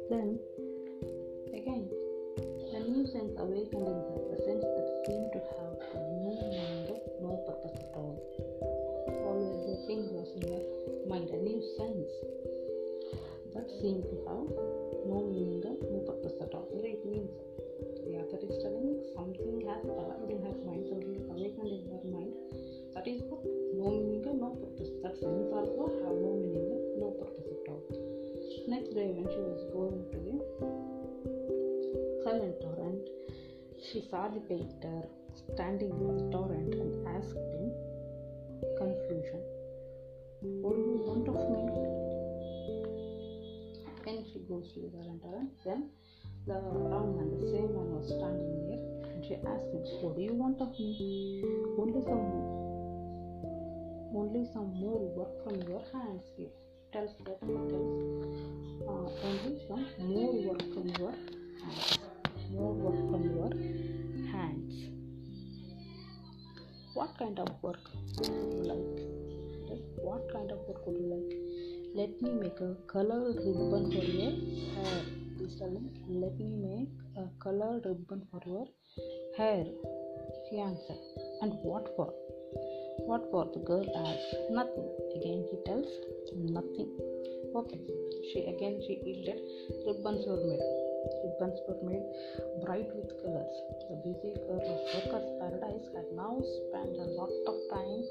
Then, 0.09 0.39
again, 1.55 1.89
a 2.75 2.79
new 2.89 3.07
sense 3.07 3.31
awakened 3.39 3.87
in 3.87 3.99
her, 4.03 4.21
a 4.29 4.37
sense 4.43 4.63
that 4.63 4.87
seemed 5.07 5.31
to 5.33 5.39
have 5.55 5.73
a 5.79 5.99
no 6.21 6.35
meaning, 6.35 6.99
no 7.21 7.37
purpose 7.47 7.77
at 7.79 7.91
all. 7.95 8.19
Always 9.25 9.57
the 9.71 9.87
thing 9.87 10.13
was 10.13 10.29
in 10.35 10.51
her 10.51 10.63
mind, 11.09 11.29
a 11.29 11.37
new 11.37 11.61
sense 11.77 12.11
that 13.55 13.69
seemed 13.81 14.03
to 14.03 14.17
have 14.27 14.92
no 15.05 15.23
meaning 15.27 15.61
no 15.63 15.99
purpose 16.07 16.33
at 16.41 16.53
all. 16.53 16.67
It 16.73 17.05
means, 17.05 17.31
the 18.05 18.19
author 18.19 18.39
is 18.43 18.55
telling 18.63 18.99
something 19.15 19.61
has 19.67 19.83
arrived 19.85 20.31
in 20.31 20.39
her 20.43 20.55
mind, 20.63 20.87
something 20.87 21.15
is 21.15 21.27
awakened 21.27 21.71
in 21.71 21.83
her 21.91 22.03
mind. 22.07 22.33
That 22.95 23.07
is 23.07 23.21
what 23.27 23.43
no 23.75 23.89
meaning 23.91 24.39
no 24.39 24.55
purpose. 24.55 24.91
That 25.03 25.17
sense 25.17 25.51
also 25.51 25.97
have 26.05 26.15
no 26.15 26.31
meaning 26.39 26.79
no 26.99 27.11
purpose 27.19 27.47
at 27.51 27.67
all. 27.67 27.83
Next 28.67 28.93
day, 28.95 29.11
when 29.11 29.27
she 29.27 29.41
was 29.43 29.65
going 29.75 30.07
to 30.13 30.19
the 30.23 30.37
silent 32.23 32.61
torrent, 32.61 33.03
she 33.91 34.07
saw 34.09 34.29
the 34.29 34.39
painter 34.41 35.03
standing 35.53 35.89
by 35.89 36.13
the 36.15 36.31
torrent 36.31 36.73
and 36.73 37.07
asked 37.07 37.35
in 37.35 37.73
confusion, 38.77 39.41
What 40.61 40.75
do 40.75 40.81
you 40.81 40.97
want 41.03 41.27
of 41.27 41.35
me? 41.51 42.12
When 44.05 44.25
she 44.25 44.39
goes 44.49 44.67
to 44.73 44.81
the 44.81 44.89
torrent, 45.23 45.51
then 45.63 45.89
the 46.45 46.59
round 46.59 47.15
man, 47.15 47.39
the 47.39 47.47
same 47.47 47.71
man 47.71 47.87
was 47.95 48.07
standing 48.07 48.67
there, 48.67 48.83
and 49.13 49.23
she 49.23 49.35
asked 49.35 49.71
him, 49.71 49.83
What 50.03 50.17
do 50.17 50.21
you 50.21 50.33
want 50.33 50.59
of 50.59 50.77
me? 50.77 51.41
Only 51.79 52.03
some 52.03 52.53
only 54.13 54.45
some 54.53 54.73
more 54.75 54.99
work 55.15 55.43
from 55.43 55.55
your 55.69 55.81
hands. 55.93 56.21
He 56.35 56.49
tells 56.91 57.15
that 57.25 57.39
he 57.47 57.53
tells 57.71 57.95
uh, 58.83 59.07
only 59.23 59.55
some 59.67 59.85
more 59.99 60.33
work 60.51 60.61
from 60.73 60.87
your 60.99 61.11
hands. 61.63 61.99
More 62.51 62.73
work 62.73 62.99
from 63.09 63.23
your 63.23 63.49
hands. 64.35 64.73
What 66.93 67.17
kind 67.17 67.39
of 67.39 67.47
work 67.63 67.79
would 68.17 68.27
you 68.27 68.63
like? 68.67 68.99
What 70.03 70.31
kind 70.33 70.51
of 70.51 70.59
work 70.67 70.85
would 70.85 70.97
you 70.97 71.07
like? 71.07 71.72
Let 71.95 72.19
me 72.23 72.31
make 72.31 72.59
a 72.59 72.75
colored 72.87 73.35
ribbon 73.35 73.91
for 73.91 74.03
your 74.03 74.31
hair. 74.75 75.01
Tell 75.59 75.73
let 76.09 76.39
me 76.39 76.47
make 76.61 76.95
a 77.15 77.25
colored 77.43 77.85
ribbon 77.85 78.25
for 78.31 78.41
your 78.47 78.65
hair. 79.37 79.65
she 80.49 80.57
answered. 80.57 81.03
And 81.41 81.53
what 81.61 81.93
for? 81.95 82.11
What 83.05 83.29
for? 83.29 83.45
The 83.53 83.59
girl 83.59 83.85
asked. 84.07 84.35
Nothing. 84.49 84.89
Again 85.17 85.45
he 85.51 85.57
tells 85.67 85.85
nothing. 86.57 86.89
Okay. 87.61 87.79
She 88.31 88.39
again 88.53 88.81
she 88.87 88.97
yielded. 89.05 89.39
Ribbons 89.85 90.25
were 90.25 90.41
made. 90.49 90.65
Ribbons 91.25 91.59
were 91.67 91.79
made 91.91 92.07
bright 92.65 92.89
with 92.95 93.13
colors. 93.21 93.55
The 93.89 93.97
busy 94.01 94.33
girl 94.47 94.65
of 94.73 94.79
workers' 94.95 95.29
paradise 95.39 95.87
had 95.93 96.09
now 96.15 96.41
spent 96.41 96.97
a 96.97 97.09
lot 97.21 97.33
of 97.45 97.55
time 97.69 98.01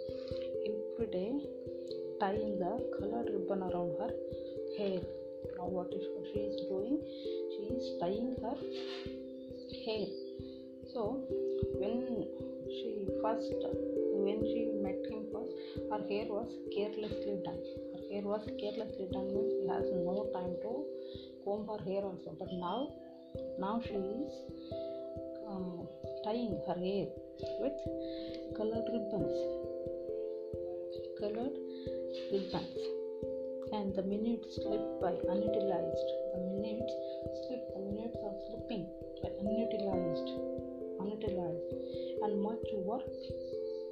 every 0.70 1.10
day 1.10 1.32
tying 2.22 2.56
the 2.58 2.72
colored 2.96 3.28
ribbon 3.34 3.62
around 3.68 3.92
her 4.00 4.10
hair. 4.78 5.00
Now 5.56 5.66
what 5.76 5.92
is 5.92 6.04
she 6.28 6.38
is 6.50 6.60
doing? 6.70 6.98
She 7.52 7.62
is 7.74 7.86
tying 8.00 8.36
her 8.42 8.58
hair. 9.86 10.06
So 10.92 11.02
when 11.80 12.02
she 12.74 12.90
first 13.22 13.50
when 14.26 14.38
she 14.50 14.60
met 14.84 15.00
him 15.10 15.24
first, 15.32 15.52
her 15.90 16.00
hair 16.10 16.26
was 16.36 16.52
carelessly 16.74 17.34
done. 17.46 17.58
Her 17.90 18.02
hair 18.10 18.22
was 18.34 18.46
carelessly 18.60 19.08
done 19.10 19.26
means 19.34 19.50
she 19.58 19.66
has 19.72 19.90
no 20.06 20.16
time 20.36 20.54
to 20.62 20.72
comb 21.44 21.66
her 21.72 21.80
hair 21.88 22.04
also. 22.10 22.36
But 22.38 22.52
now, 22.52 22.78
now 23.58 23.80
she 23.84 23.98
is 23.98 24.32
um, 25.48 25.88
tying 26.24 26.54
her 26.68 26.78
hair 26.86 27.06
with 27.64 27.82
colored 28.56 28.88
ribbons. 28.94 29.36
Colored 31.18 31.61
And 32.32 33.94
the 33.94 34.02
minutes 34.02 34.56
slip 34.56 34.80
by 35.02 35.12
unutilized. 35.28 36.08
The 36.32 36.40
minutes 36.40 36.94
slip. 37.44 37.60
The 37.74 37.80
minutes 37.92 38.16
are 38.24 38.36
slipping 38.48 38.88
by 39.22 39.28
unutilized. 39.38 40.28
Unutilized. 40.98 41.74
And 42.22 42.40
much 42.40 42.64
work 42.72 43.04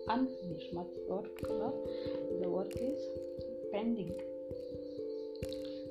unfinished. 0.08 0.72
Much 0.72 0.86
work. 1.06 1.28
Uh, 1.44 1.72
the 2.40 2.48
work 2.48 2.72
is 2.76 2.98
pending. 3.72 4.14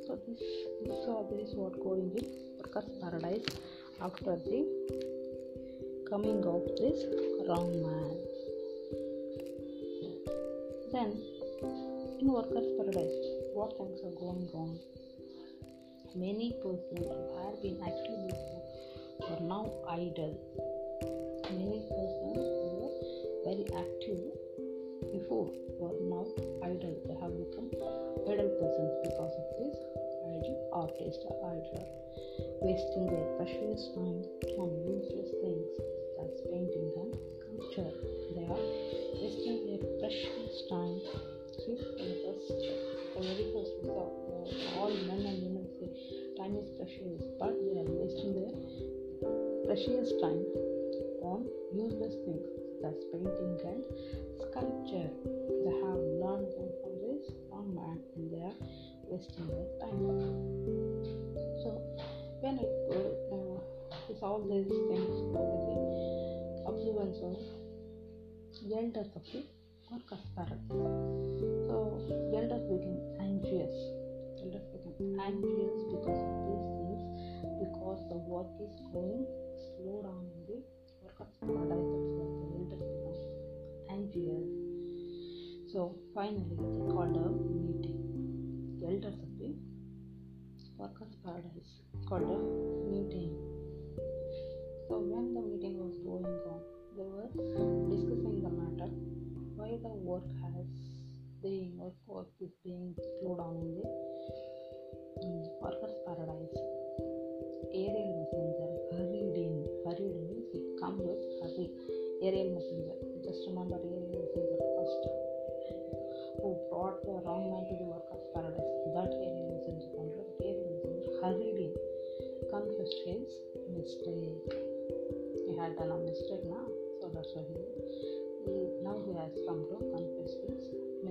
So 0.07 0.17
this, 0.27 0.41
this, 0.85 1.07
uh, 1.07 1.21
this 1.29 1.49
is 1.49 1.55
what 1.55 1.79
going 1.83 2.09
in 2.17 2.25
workers 2.57 2.89
paradise 2.99 3.45
after 4.01 4.37
the 4.37 4.65
coming 6.09 6.43
of 6.45 6.65
this 6.79 7.05
wrong 7.47 7.69
man. 7.83 8.17
Then 10.91 11.38
in 12.19 12.27
workers 12.27 12.67
paradise, 12.75 13.15
what 13.55 13.71
things 13.79 14.03
are 14.03 14.11
going 14.19 14.43
wrong? 14.51 14.75
Many 16.15 16.51
persons 16.59 17.07
who 17.07 17.15
had 17.39 17.55
been 17.63 17.79
active 17.79 18.19
before 18.27 18.63
are 19.31 19.43
now 19.47 19.63
idle. 19.87 20.35
Many 21.47 21.79
persons 21.87 22.43
who 22.43 22.69
were 22.75 22.91
very 23.47 23.63
active 23.71 24.19
before 25.15 25.47
were 25.79 25.95
now 26.11 26.27
idle. 26.59 26.91
They 27.07 27.15
have 27.23 27.31
become 27.39 27.71
idle 28.27 28.51
persons 28.51 28.93
because 29.07 29.33
of 29.39 29.47
this 29.63 29.79
idle 30.27 30.59
artist 30.75 31.23
idler, 31.23 31.87
wasting 32.59 33.07
their 33.15 33.27
precious 33.39 33.95
time 33.95 34.27
on 34.59 34.69
useless 34.91 35.31
things 35.39 35.71
such 35.71 36.35
as 36.35 36.35
painting 36.51 36.91
and 36.99 37.15
sculpture. 37.15 37.95
They 38.35 38.43
are 38.43 38.63
wasting 39.23 39.71
their 39.71 39.87
precious 40.03 40.67
time. 40.67 41.38
For 41.49 41.65
first, 41.65 42.47
the 42.53 43.21
very 43.25 43.49
first 43.49 43.73
we 43.81 43.89
saw, 43.89 44.05
uh, 44.05 44.77
all 44.77 44.93
men 45.09 45.25
and 45.25 45.41
women 45.41 45.65
say 45.81 45.89
time 46.37 46.55
is 46.55 46.69
precious, 46.77 47.25
but 47.41 47.57
they 47.57 47.81
are 47.81 47.89
wasting 47.89 48.37
their 48.37 48.53
precious 49.65 50.13
time 50.21 50.45
on 51.25 51.49
useless 51.73 52.13
things 52.21 52.45
such 52.53 52.93
as 52.93 52.97
painting 53.09 53.57
and 53.65 53.81
sculpture. 54.45 55.09
They 55.65 55.73
have 55.81 55.97
learned 56.21 56.53
them 56.53 56.69
from 56.85 56.93
this 57.01 57.33
wrong 57.49 57.73
man 57.73 57.97
and 58.13 58.29
they 58.29 58.45
are 58.45 58.57
wasting 59.09 59.49
their 59.49 59.65
time. 59.81 60.05
So 61.65 61.81
when 62.45 62.61
it 62.61 62.69
uh, 62.93 63.57
with 64.07 64.21
all 64.21 64.45
these 64.45 64.69
things 64.69 65.17
observance 66.69 67.17
of 67.25 67.39
elders 68.79 69.09
of 69.15 69.23
the 69.89 69.95
workers' 69.95 70.19
So 71.67 71.99
elders 72.35 72.63
became 72.69 73.01
anxious. 73.19 73.73
Elders 74.41 74.67
became 74.69 75.19
anxious 75.19 75.83
because 75.89 76.19
of 76.21 76.33
these 76.45 76.65
things 76.77 77.01
because 77.59 77.99
the 78.09 78.17
work 78.17 78.47
is 78.61 78.73
going 78.93 79.25
slow 79.77 80.01
down 80.03 80.25
in 80.35 80.45
the 80.45 80.61
workers' 81.01 81.33
paradise. 81.41 81.89
That's 82.17 82.37
the 82.37 82.47
elders 82.57 82.85
become 82.85 83.17
anxious. 83.89 84.45
So 85.73 85.95
finally 86.13 86.57
they 86.57 86.91
called 86.91 87.15
a 87.17 87.58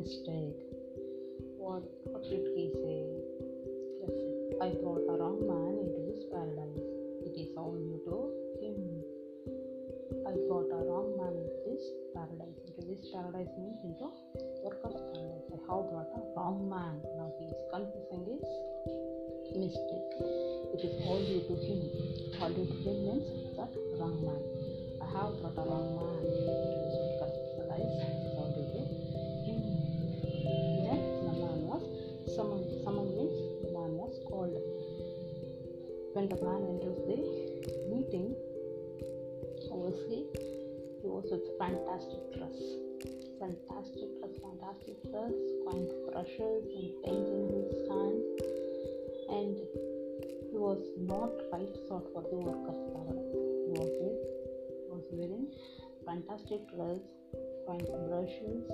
mistake. 0.08 0.56
What 1.60 1.84
what 2.08 2.24
did 2.24 2.40
he 2.56 2.72
say? 2.80 3.04
I 4.56 4.72
brought 4.80 5.04
a 5.04 5.14
wrong 5.20 5.44
man 5.44 5.84
into 5.84 6.00
this 6.08 6.24
paradise. 6.32 6.80
It 7.28 7.36
is 7.36 7.52
all 7.60 7.76
due 7.76 8.00
to 8.08 8.16
him. 8.56 9.04
I 10.24 10.32
brought 10.48 10.72
a 10.72 10.80
wrong 10.88 11.12
man 11.20 11.36
into 11.36 11.60
this 11.68 11.84
paradise. 12.16 12.56
Into 12.64 12.88
this 12.88 13.04
paradise 13.12 13.52
means 13.60 13.84
into 13.84 14.08
workers' 14.64 14.96
paradise. 15.12 15.44
I 15.52 15.60
have 15.68 15.84
brought 15.92 16.08
a 16.16 16.22
wrong 16.32 16.64
man. 16.72 17.04
Now 17.20 17.28
he 17.36 17.52
is 17.52 17.60
confessing 17.68 18.24
his 18.32 18.48
mistake. 19.60 20.12
It 20.72 20.88
is 20.88 21.04
all 21.04 21.20
due 21.20 21.44
to 21.52 21.54
him. 21.68 21.80
All 22.40 22.48
due 22.56 22.64
to 22.64 22.76
him 22.80 22.96
means 23.12 23.28
that 23.60 23.76
wrong 24.00 24.16
man. 24.24 24.40
I 25.04 25.06
have 25.12 25.36
brought 25.44 25.60
a 25.60 25.68
wrong 25.68 25.88
man 26.00 26.77
When 36.12 36.28
the 36.28 36.36
man 36.42 36.64
enters 36.68 36.98
the 37.06 37.16
meeting, 37.92 38.34
was 39.70 39.94
he? 40.08 40.26
Was 41.02 41.24
with 41.30 41.46
fantastic 41.58 42.20
dress. 42.36 42.58
Fantastic 43.38 44.08
dress, 44.18 44.34
fantastic 44.42 44.96
dress, 45.08 45.36
fine 45.64 45.88
brushes 46.08 46.64
and 46.68 46.88
pens 47.04 47.28
in 47.28 47.46
his 47.54 47.72
hand. 47.88 48.18
And 49.30 49.56
he 50.50 50.58
was 50.58 50.82
not 50.98 51.32
right 51.52 51.72
sort 51.86 52.12
for 52.12 52.22
the 52.28 52.36
workers' 52.36 52.82
paradise. 52.92 53.32
He 53.64 53.72
was, 53.78 53.92
he 54.76 54.90
was 54.90 55.04
wearing 55.12 55.46
fantastic 56.04 56.60
dress, 56.74 57.04
fine 57.66 57.84
brushes 57.84 58.64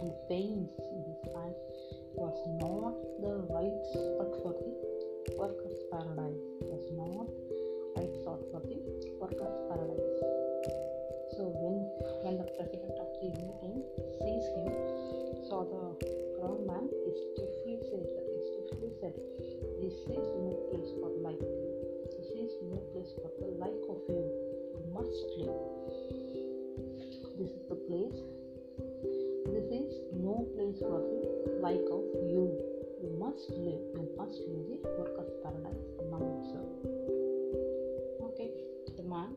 and 0.00 0.12
paints 0.28 0.78
in 0.78 1.00
his 1.04 1.20
hand. 1.34 1.54
He 2.12 2.20
was 2.20 2.38
not 2.62 2.96
the 3.20 3.34
right 3.52 3.80
sort 3.92 4.32
for 4.40 4.52
the 4.52 4.93
workers' 5.36 5.82
paradise. 5.90 6.44
Was 6.60 6.90
not 6.92 7.28
right 7.96 8.14
sort 8.24 8.44
for 8.50 8.60
the 8.60 8.78
workers' 9.20 9.58
paradise. 9.68 10.20
So 11.36 11.50
when 11.50 11.76
when 12.22 12.36
the 12.38 12.48
president 12.56 12.98
of 13.00 13.08
the 13.20 13.28
must 33.34 33.50
live. 33.50 33.82
You 33.94 34.08
must 34.16 34.38
live 34.46 34.78
the 34.82 34.94
workers' 34.94 35.34
paradise 35.42 35.90
now 36.06 36.22
itself. 36.38 36.70
Okay, 38.30 38.50
the 38.96 39.02
man 39.02 39.34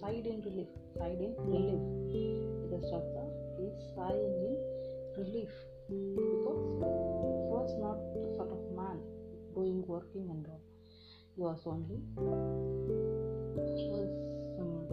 sighed 0.00 0.26
in 0.26 0.42
relief. 0.42 0.66
Sighed 0.98 1.22
in 1.22 1.34
relief. 1.46 1.78
The 2.10 2.78
he 2.82 3.62
is 3.62 3.78
sighing 3.94 4.34
in 4.42 4.58
relief 5.18 5.54
because 5.86 6.66
he 6.82 7.46
was 7.46 7.70
not 7.78 8.02
the 8.10 8.34
sort 8.34 8.50
of 8.50 8.58
man 8.74 8.98
doing 9.54 9.86
working 9.86 10.26
and 10.28 10.44
all. 10.48 10.62
He 11.36 11.42
was 11.42 11.62
only 11.64 12.02
he 12.18 13.86
was 13.86 14.10
um, 14.58 14.90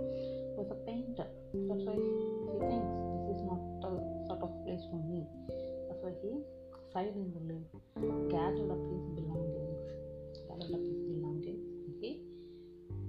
was 0.53 0.69
a 0.69 0.77
painter. 0.85 1.25
That's 1.65 1.81
why 1.81 1.97
he 1.97 2.61
thinks 2.69 2.93
this 3.25 3.37
is 3.37 3.41
not 3.49 3.61
a 3.89 3.91
sort 4.29 4.41
of 4.45 4.53
place 4.65 4.85
for 4.91 5.01
me. 5.09 5.25
That's 5.89 6.03
why 6.03 6.13
he 6.21 6.58
sighed 6.93 7.13
in 7.15 7.31
the 7.33 7.41
relief, 7.45 7.69
gathered 8.31 8.71
up 8.71 8.81
his 8.89 9.05
belongings, 9.13 9.77
gathered 10.47 10.73
up 10.73 10.81
his 10.81 11.01
belongings, 11.05 11.65
he 12.01 12.21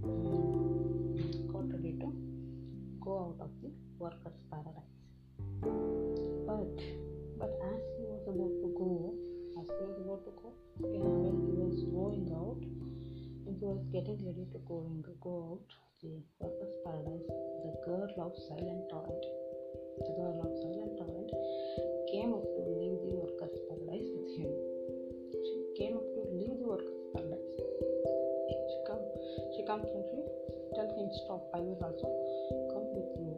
um, 0.05 1.17
got 1.49 1.65
ready 1.73 1.97
to 1.97 2.13
go 3.01 3.13
out 3.25 3.39
of 3.41 3.51
the 3.63 3.71
workers' 3.99 4.41
paradise. 4.51 4.97
But 6.47 6.77
but 7.41 7.53
as 7.73 7.81
he 7.97 8.05
was 8.05 8.25
about 8.29 8.55
to 8.61 8.69
go, 8.77 9.15
as 9.61 9.67
he 9.69 9.85
was 9.89 9.97
about 10.05 10.23
to 10.29 10.33
go, 10.37 10.53
when 10.85 11.37
he 11.49 11.53
was 11.57 11.81
going 11.89 12.29
out, 12.37 12.61
he 13.49 13.65
was 13.65 13.81
getting 13.93 14.21
ready 14.29 14.45
to 14.53 14.59
go 14.69 14.85
and 14.93 15.05
go 15.23 15.57
out 15.57 15.69
the 16.03 16.21
workers' 16.39 16.77
paradise, 16.85 17.29
the 17.65 17.73
girl 17.85 18.13
of 18.25 18.33
silent 18.49 18.85
torrent, 18.93 19.25
the 20.05 20.13
girl 20.21 20.37
of 20.45 20.53
silent 20.61 20.97
torrent 21.01 21.31
came 22.13 22.33
up 22.33 22.45
to 22.57 22.60
and 29.71 29.87
she 29.87 30.19
tell 30.75 30.91
him 30.99 31.09
stop. 31.25 31.47
I 31.55 31.61
will 31.61 31.79
also 31.79 32.09
come 32.75 32.87
with 32.91 33.11
you 33.23 33.31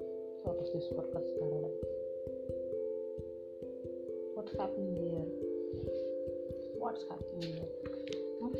of 0.49 0.57
this 0.73 0.89
paradise. 0.97 1.33
What's 4.35 4.53
happening 4.57 4.97
here? 4.97 5.29
What's 6.81 7.05
happening 7.11 7.53
here? 7.53 7.73
Hmm? 8.41 8.55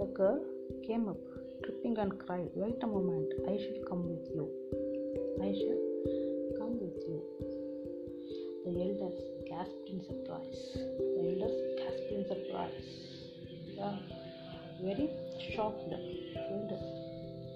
The 0.00 0.06
girl 0.18 0.42
came 0.84 1.08
up, 1.08 1.22
tripping 1.62 1.96
and 1.98 2.18
cried, 2.26 2.50
Wait 2.54 2.82
a 2.82 2.86
moment, 2.86 3.32
I 3.46 3.56
shall 3.56 3.80
come 3.88 4.02
with 4.10 4.26
you. 4.34 4.50
I 5.40 5.54
shall 5.54 5.82
come 6.58 6.74
with 6.82 6.98
you. 7.06 7.22
The 8.66 8.72
elders 8.82 9.18
gasped 9.48 9.88
in 9.88 10.02
surprise. 10.02 10.74
The 10.74 11.22
elders 11.22 11.56
gasped 11.78 12.10
in 12.10 12.26
surprise. 12.26 12.98
Very 14.82 15.10
shocked. 15.54 15.90
Elders 15.90 16.86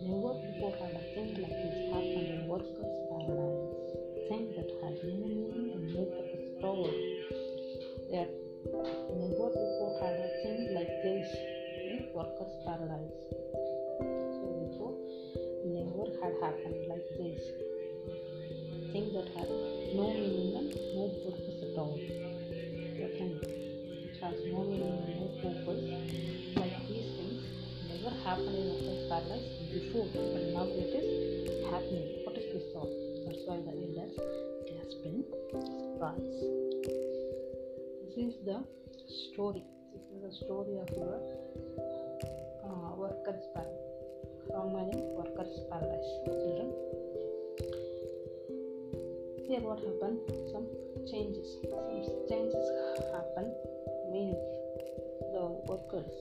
never 0.02 0.34
before 0.42 0.74
had 0.80 0.94
a 0.94 1.04
thing 1.14 1.30
like 1.40 1.56
this 1.62 1.76
happened 1.92 2.28
in 2.34 2.48
workers' 2.48 2.98
paradise. 3.08 3.70
Thing 4.28 4.44
that 4.56 4.70
had 4.82 4.94
no 5.04 5.14
meaning 5.26 5.70
and 5.74 5.84
no 5.94 6.02
purpose 6.04 6.46
at 6.58 6.64
all. 6.64 6.90
They 8.10 8.26
never 9.22 9.48
before 9.54 9.94
had 10.02 10.16
a 10.18 10.28
thing 10.42 10.60
like 10.74 10.92
this 11.02 11.28
in 11.90 11.98
workers' 12.14 12.56
paradise. 12.66 13.18
So 14.00 14.46
before 14.62 14.96
never 15.64 16.06
had 16.20 16.34
happened 16.42 16.82
like 16.88 17.08
this. 17.18 17.42
Thing 18.92 19.06
that 19.14 19.28
had 19.36 19.48
no 19.94 20.12
meaning 20.12 20.56
and 20.58 20.70
no 20.94 21.08
purpose 21.24 21.62
at 21.62 21.78
all. 21.78 21.96
The 21.96 23.08
thing 23.16 23.38
which 23.40 24.18
has 24.20 24.36
no 24.52 24.64
meaning 24.64 24.98
and 25.06 25.16
no 25.20 25.26
purpose, 25.40 25.86
these 26.92 27.12
things, 27.16 27.40
never 27.88 28.12
happened 28.20 28.52
in 28.52 28.68
workers' 28.68 29.08
paradise 29.08 29.48
before, 29.72 30.06
but 30.12 30.44
now 30.52 30.68
it 30.68 30.92
is 30.92 31.64
happening. 31.72 32.20
What 32.24 32.36
is 32.36 32.44
if 32.52 32.64
we? 32.76 32.92
That's 33.24 33.42
why 33.48 33.56
the 33.64 33.72
elders 33.72 34.12
gasped 34.68 35.02
been 35.02 35.24
surprise. 35.56 36.38
This 38.04 38.16
is 38.20 38.34
the 38.44 38.60
story. 39.32 39.64
This 39.94 40.04
is 40.12 40.20
the 40.20 40.32
story 40.44 40.76
of 40.84 40.88
your 40.92 41.16
uh, 42.68 42.92
workers' 42.96 43.44
paradise. 43.54 43.78
Meaning 44.52 45.16
workers' 45.16 45.64
paradise. 45.70 46.10
Children. 46.26 46.68
Here, 49.48 49.62
what 49.64 49.80
happened? 49.80 50.20
Some 50.52 50.66
changes. 51.08 51.56
Some 51.70 51.88
changes 52.28 52.66
happen. 53.16 53.48
Means 54.12 54.36
the 55.32 55.48
workers, 55.66 56.12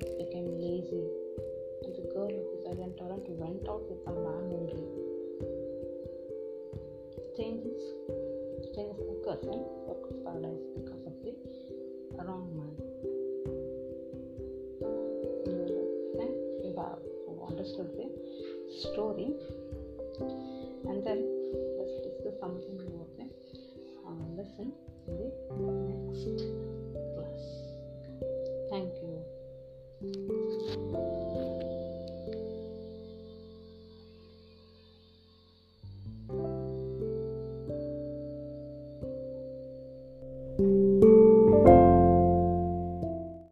workers' 0.00 0.16
became 0.18 0.48
lazy, 0.58 1.04
and 1.84 1.94
the 1.94 2.02
girl 2.14 2.28
of 2.28 2.62
silent 2.64 2.96
torrent 2.96 3.28
went 3.28 3.68
out 3.68 3.82
with 3.88 4.00
a 4.06 4.12
man 4.12 4.52
only. 4.56 4.86
Changes, 7.36 7.82
changes 8.74 9.04
occurs 9.12 9.42
in 9.44 9.60
workers' 9.86 10.16
paradise 10.24 10.64
because 10.76 11.04
of 11.06 11.14
the 11.22 11.34
wrong 12.24 12.48
man. 12.56 12.76
You 16.62 16.74
have 16.76 16.98
understood 17.48 17.90
the 17.96 18.06
story, 18.80 19.34
and 20.88 21.04
then 21.04 21.29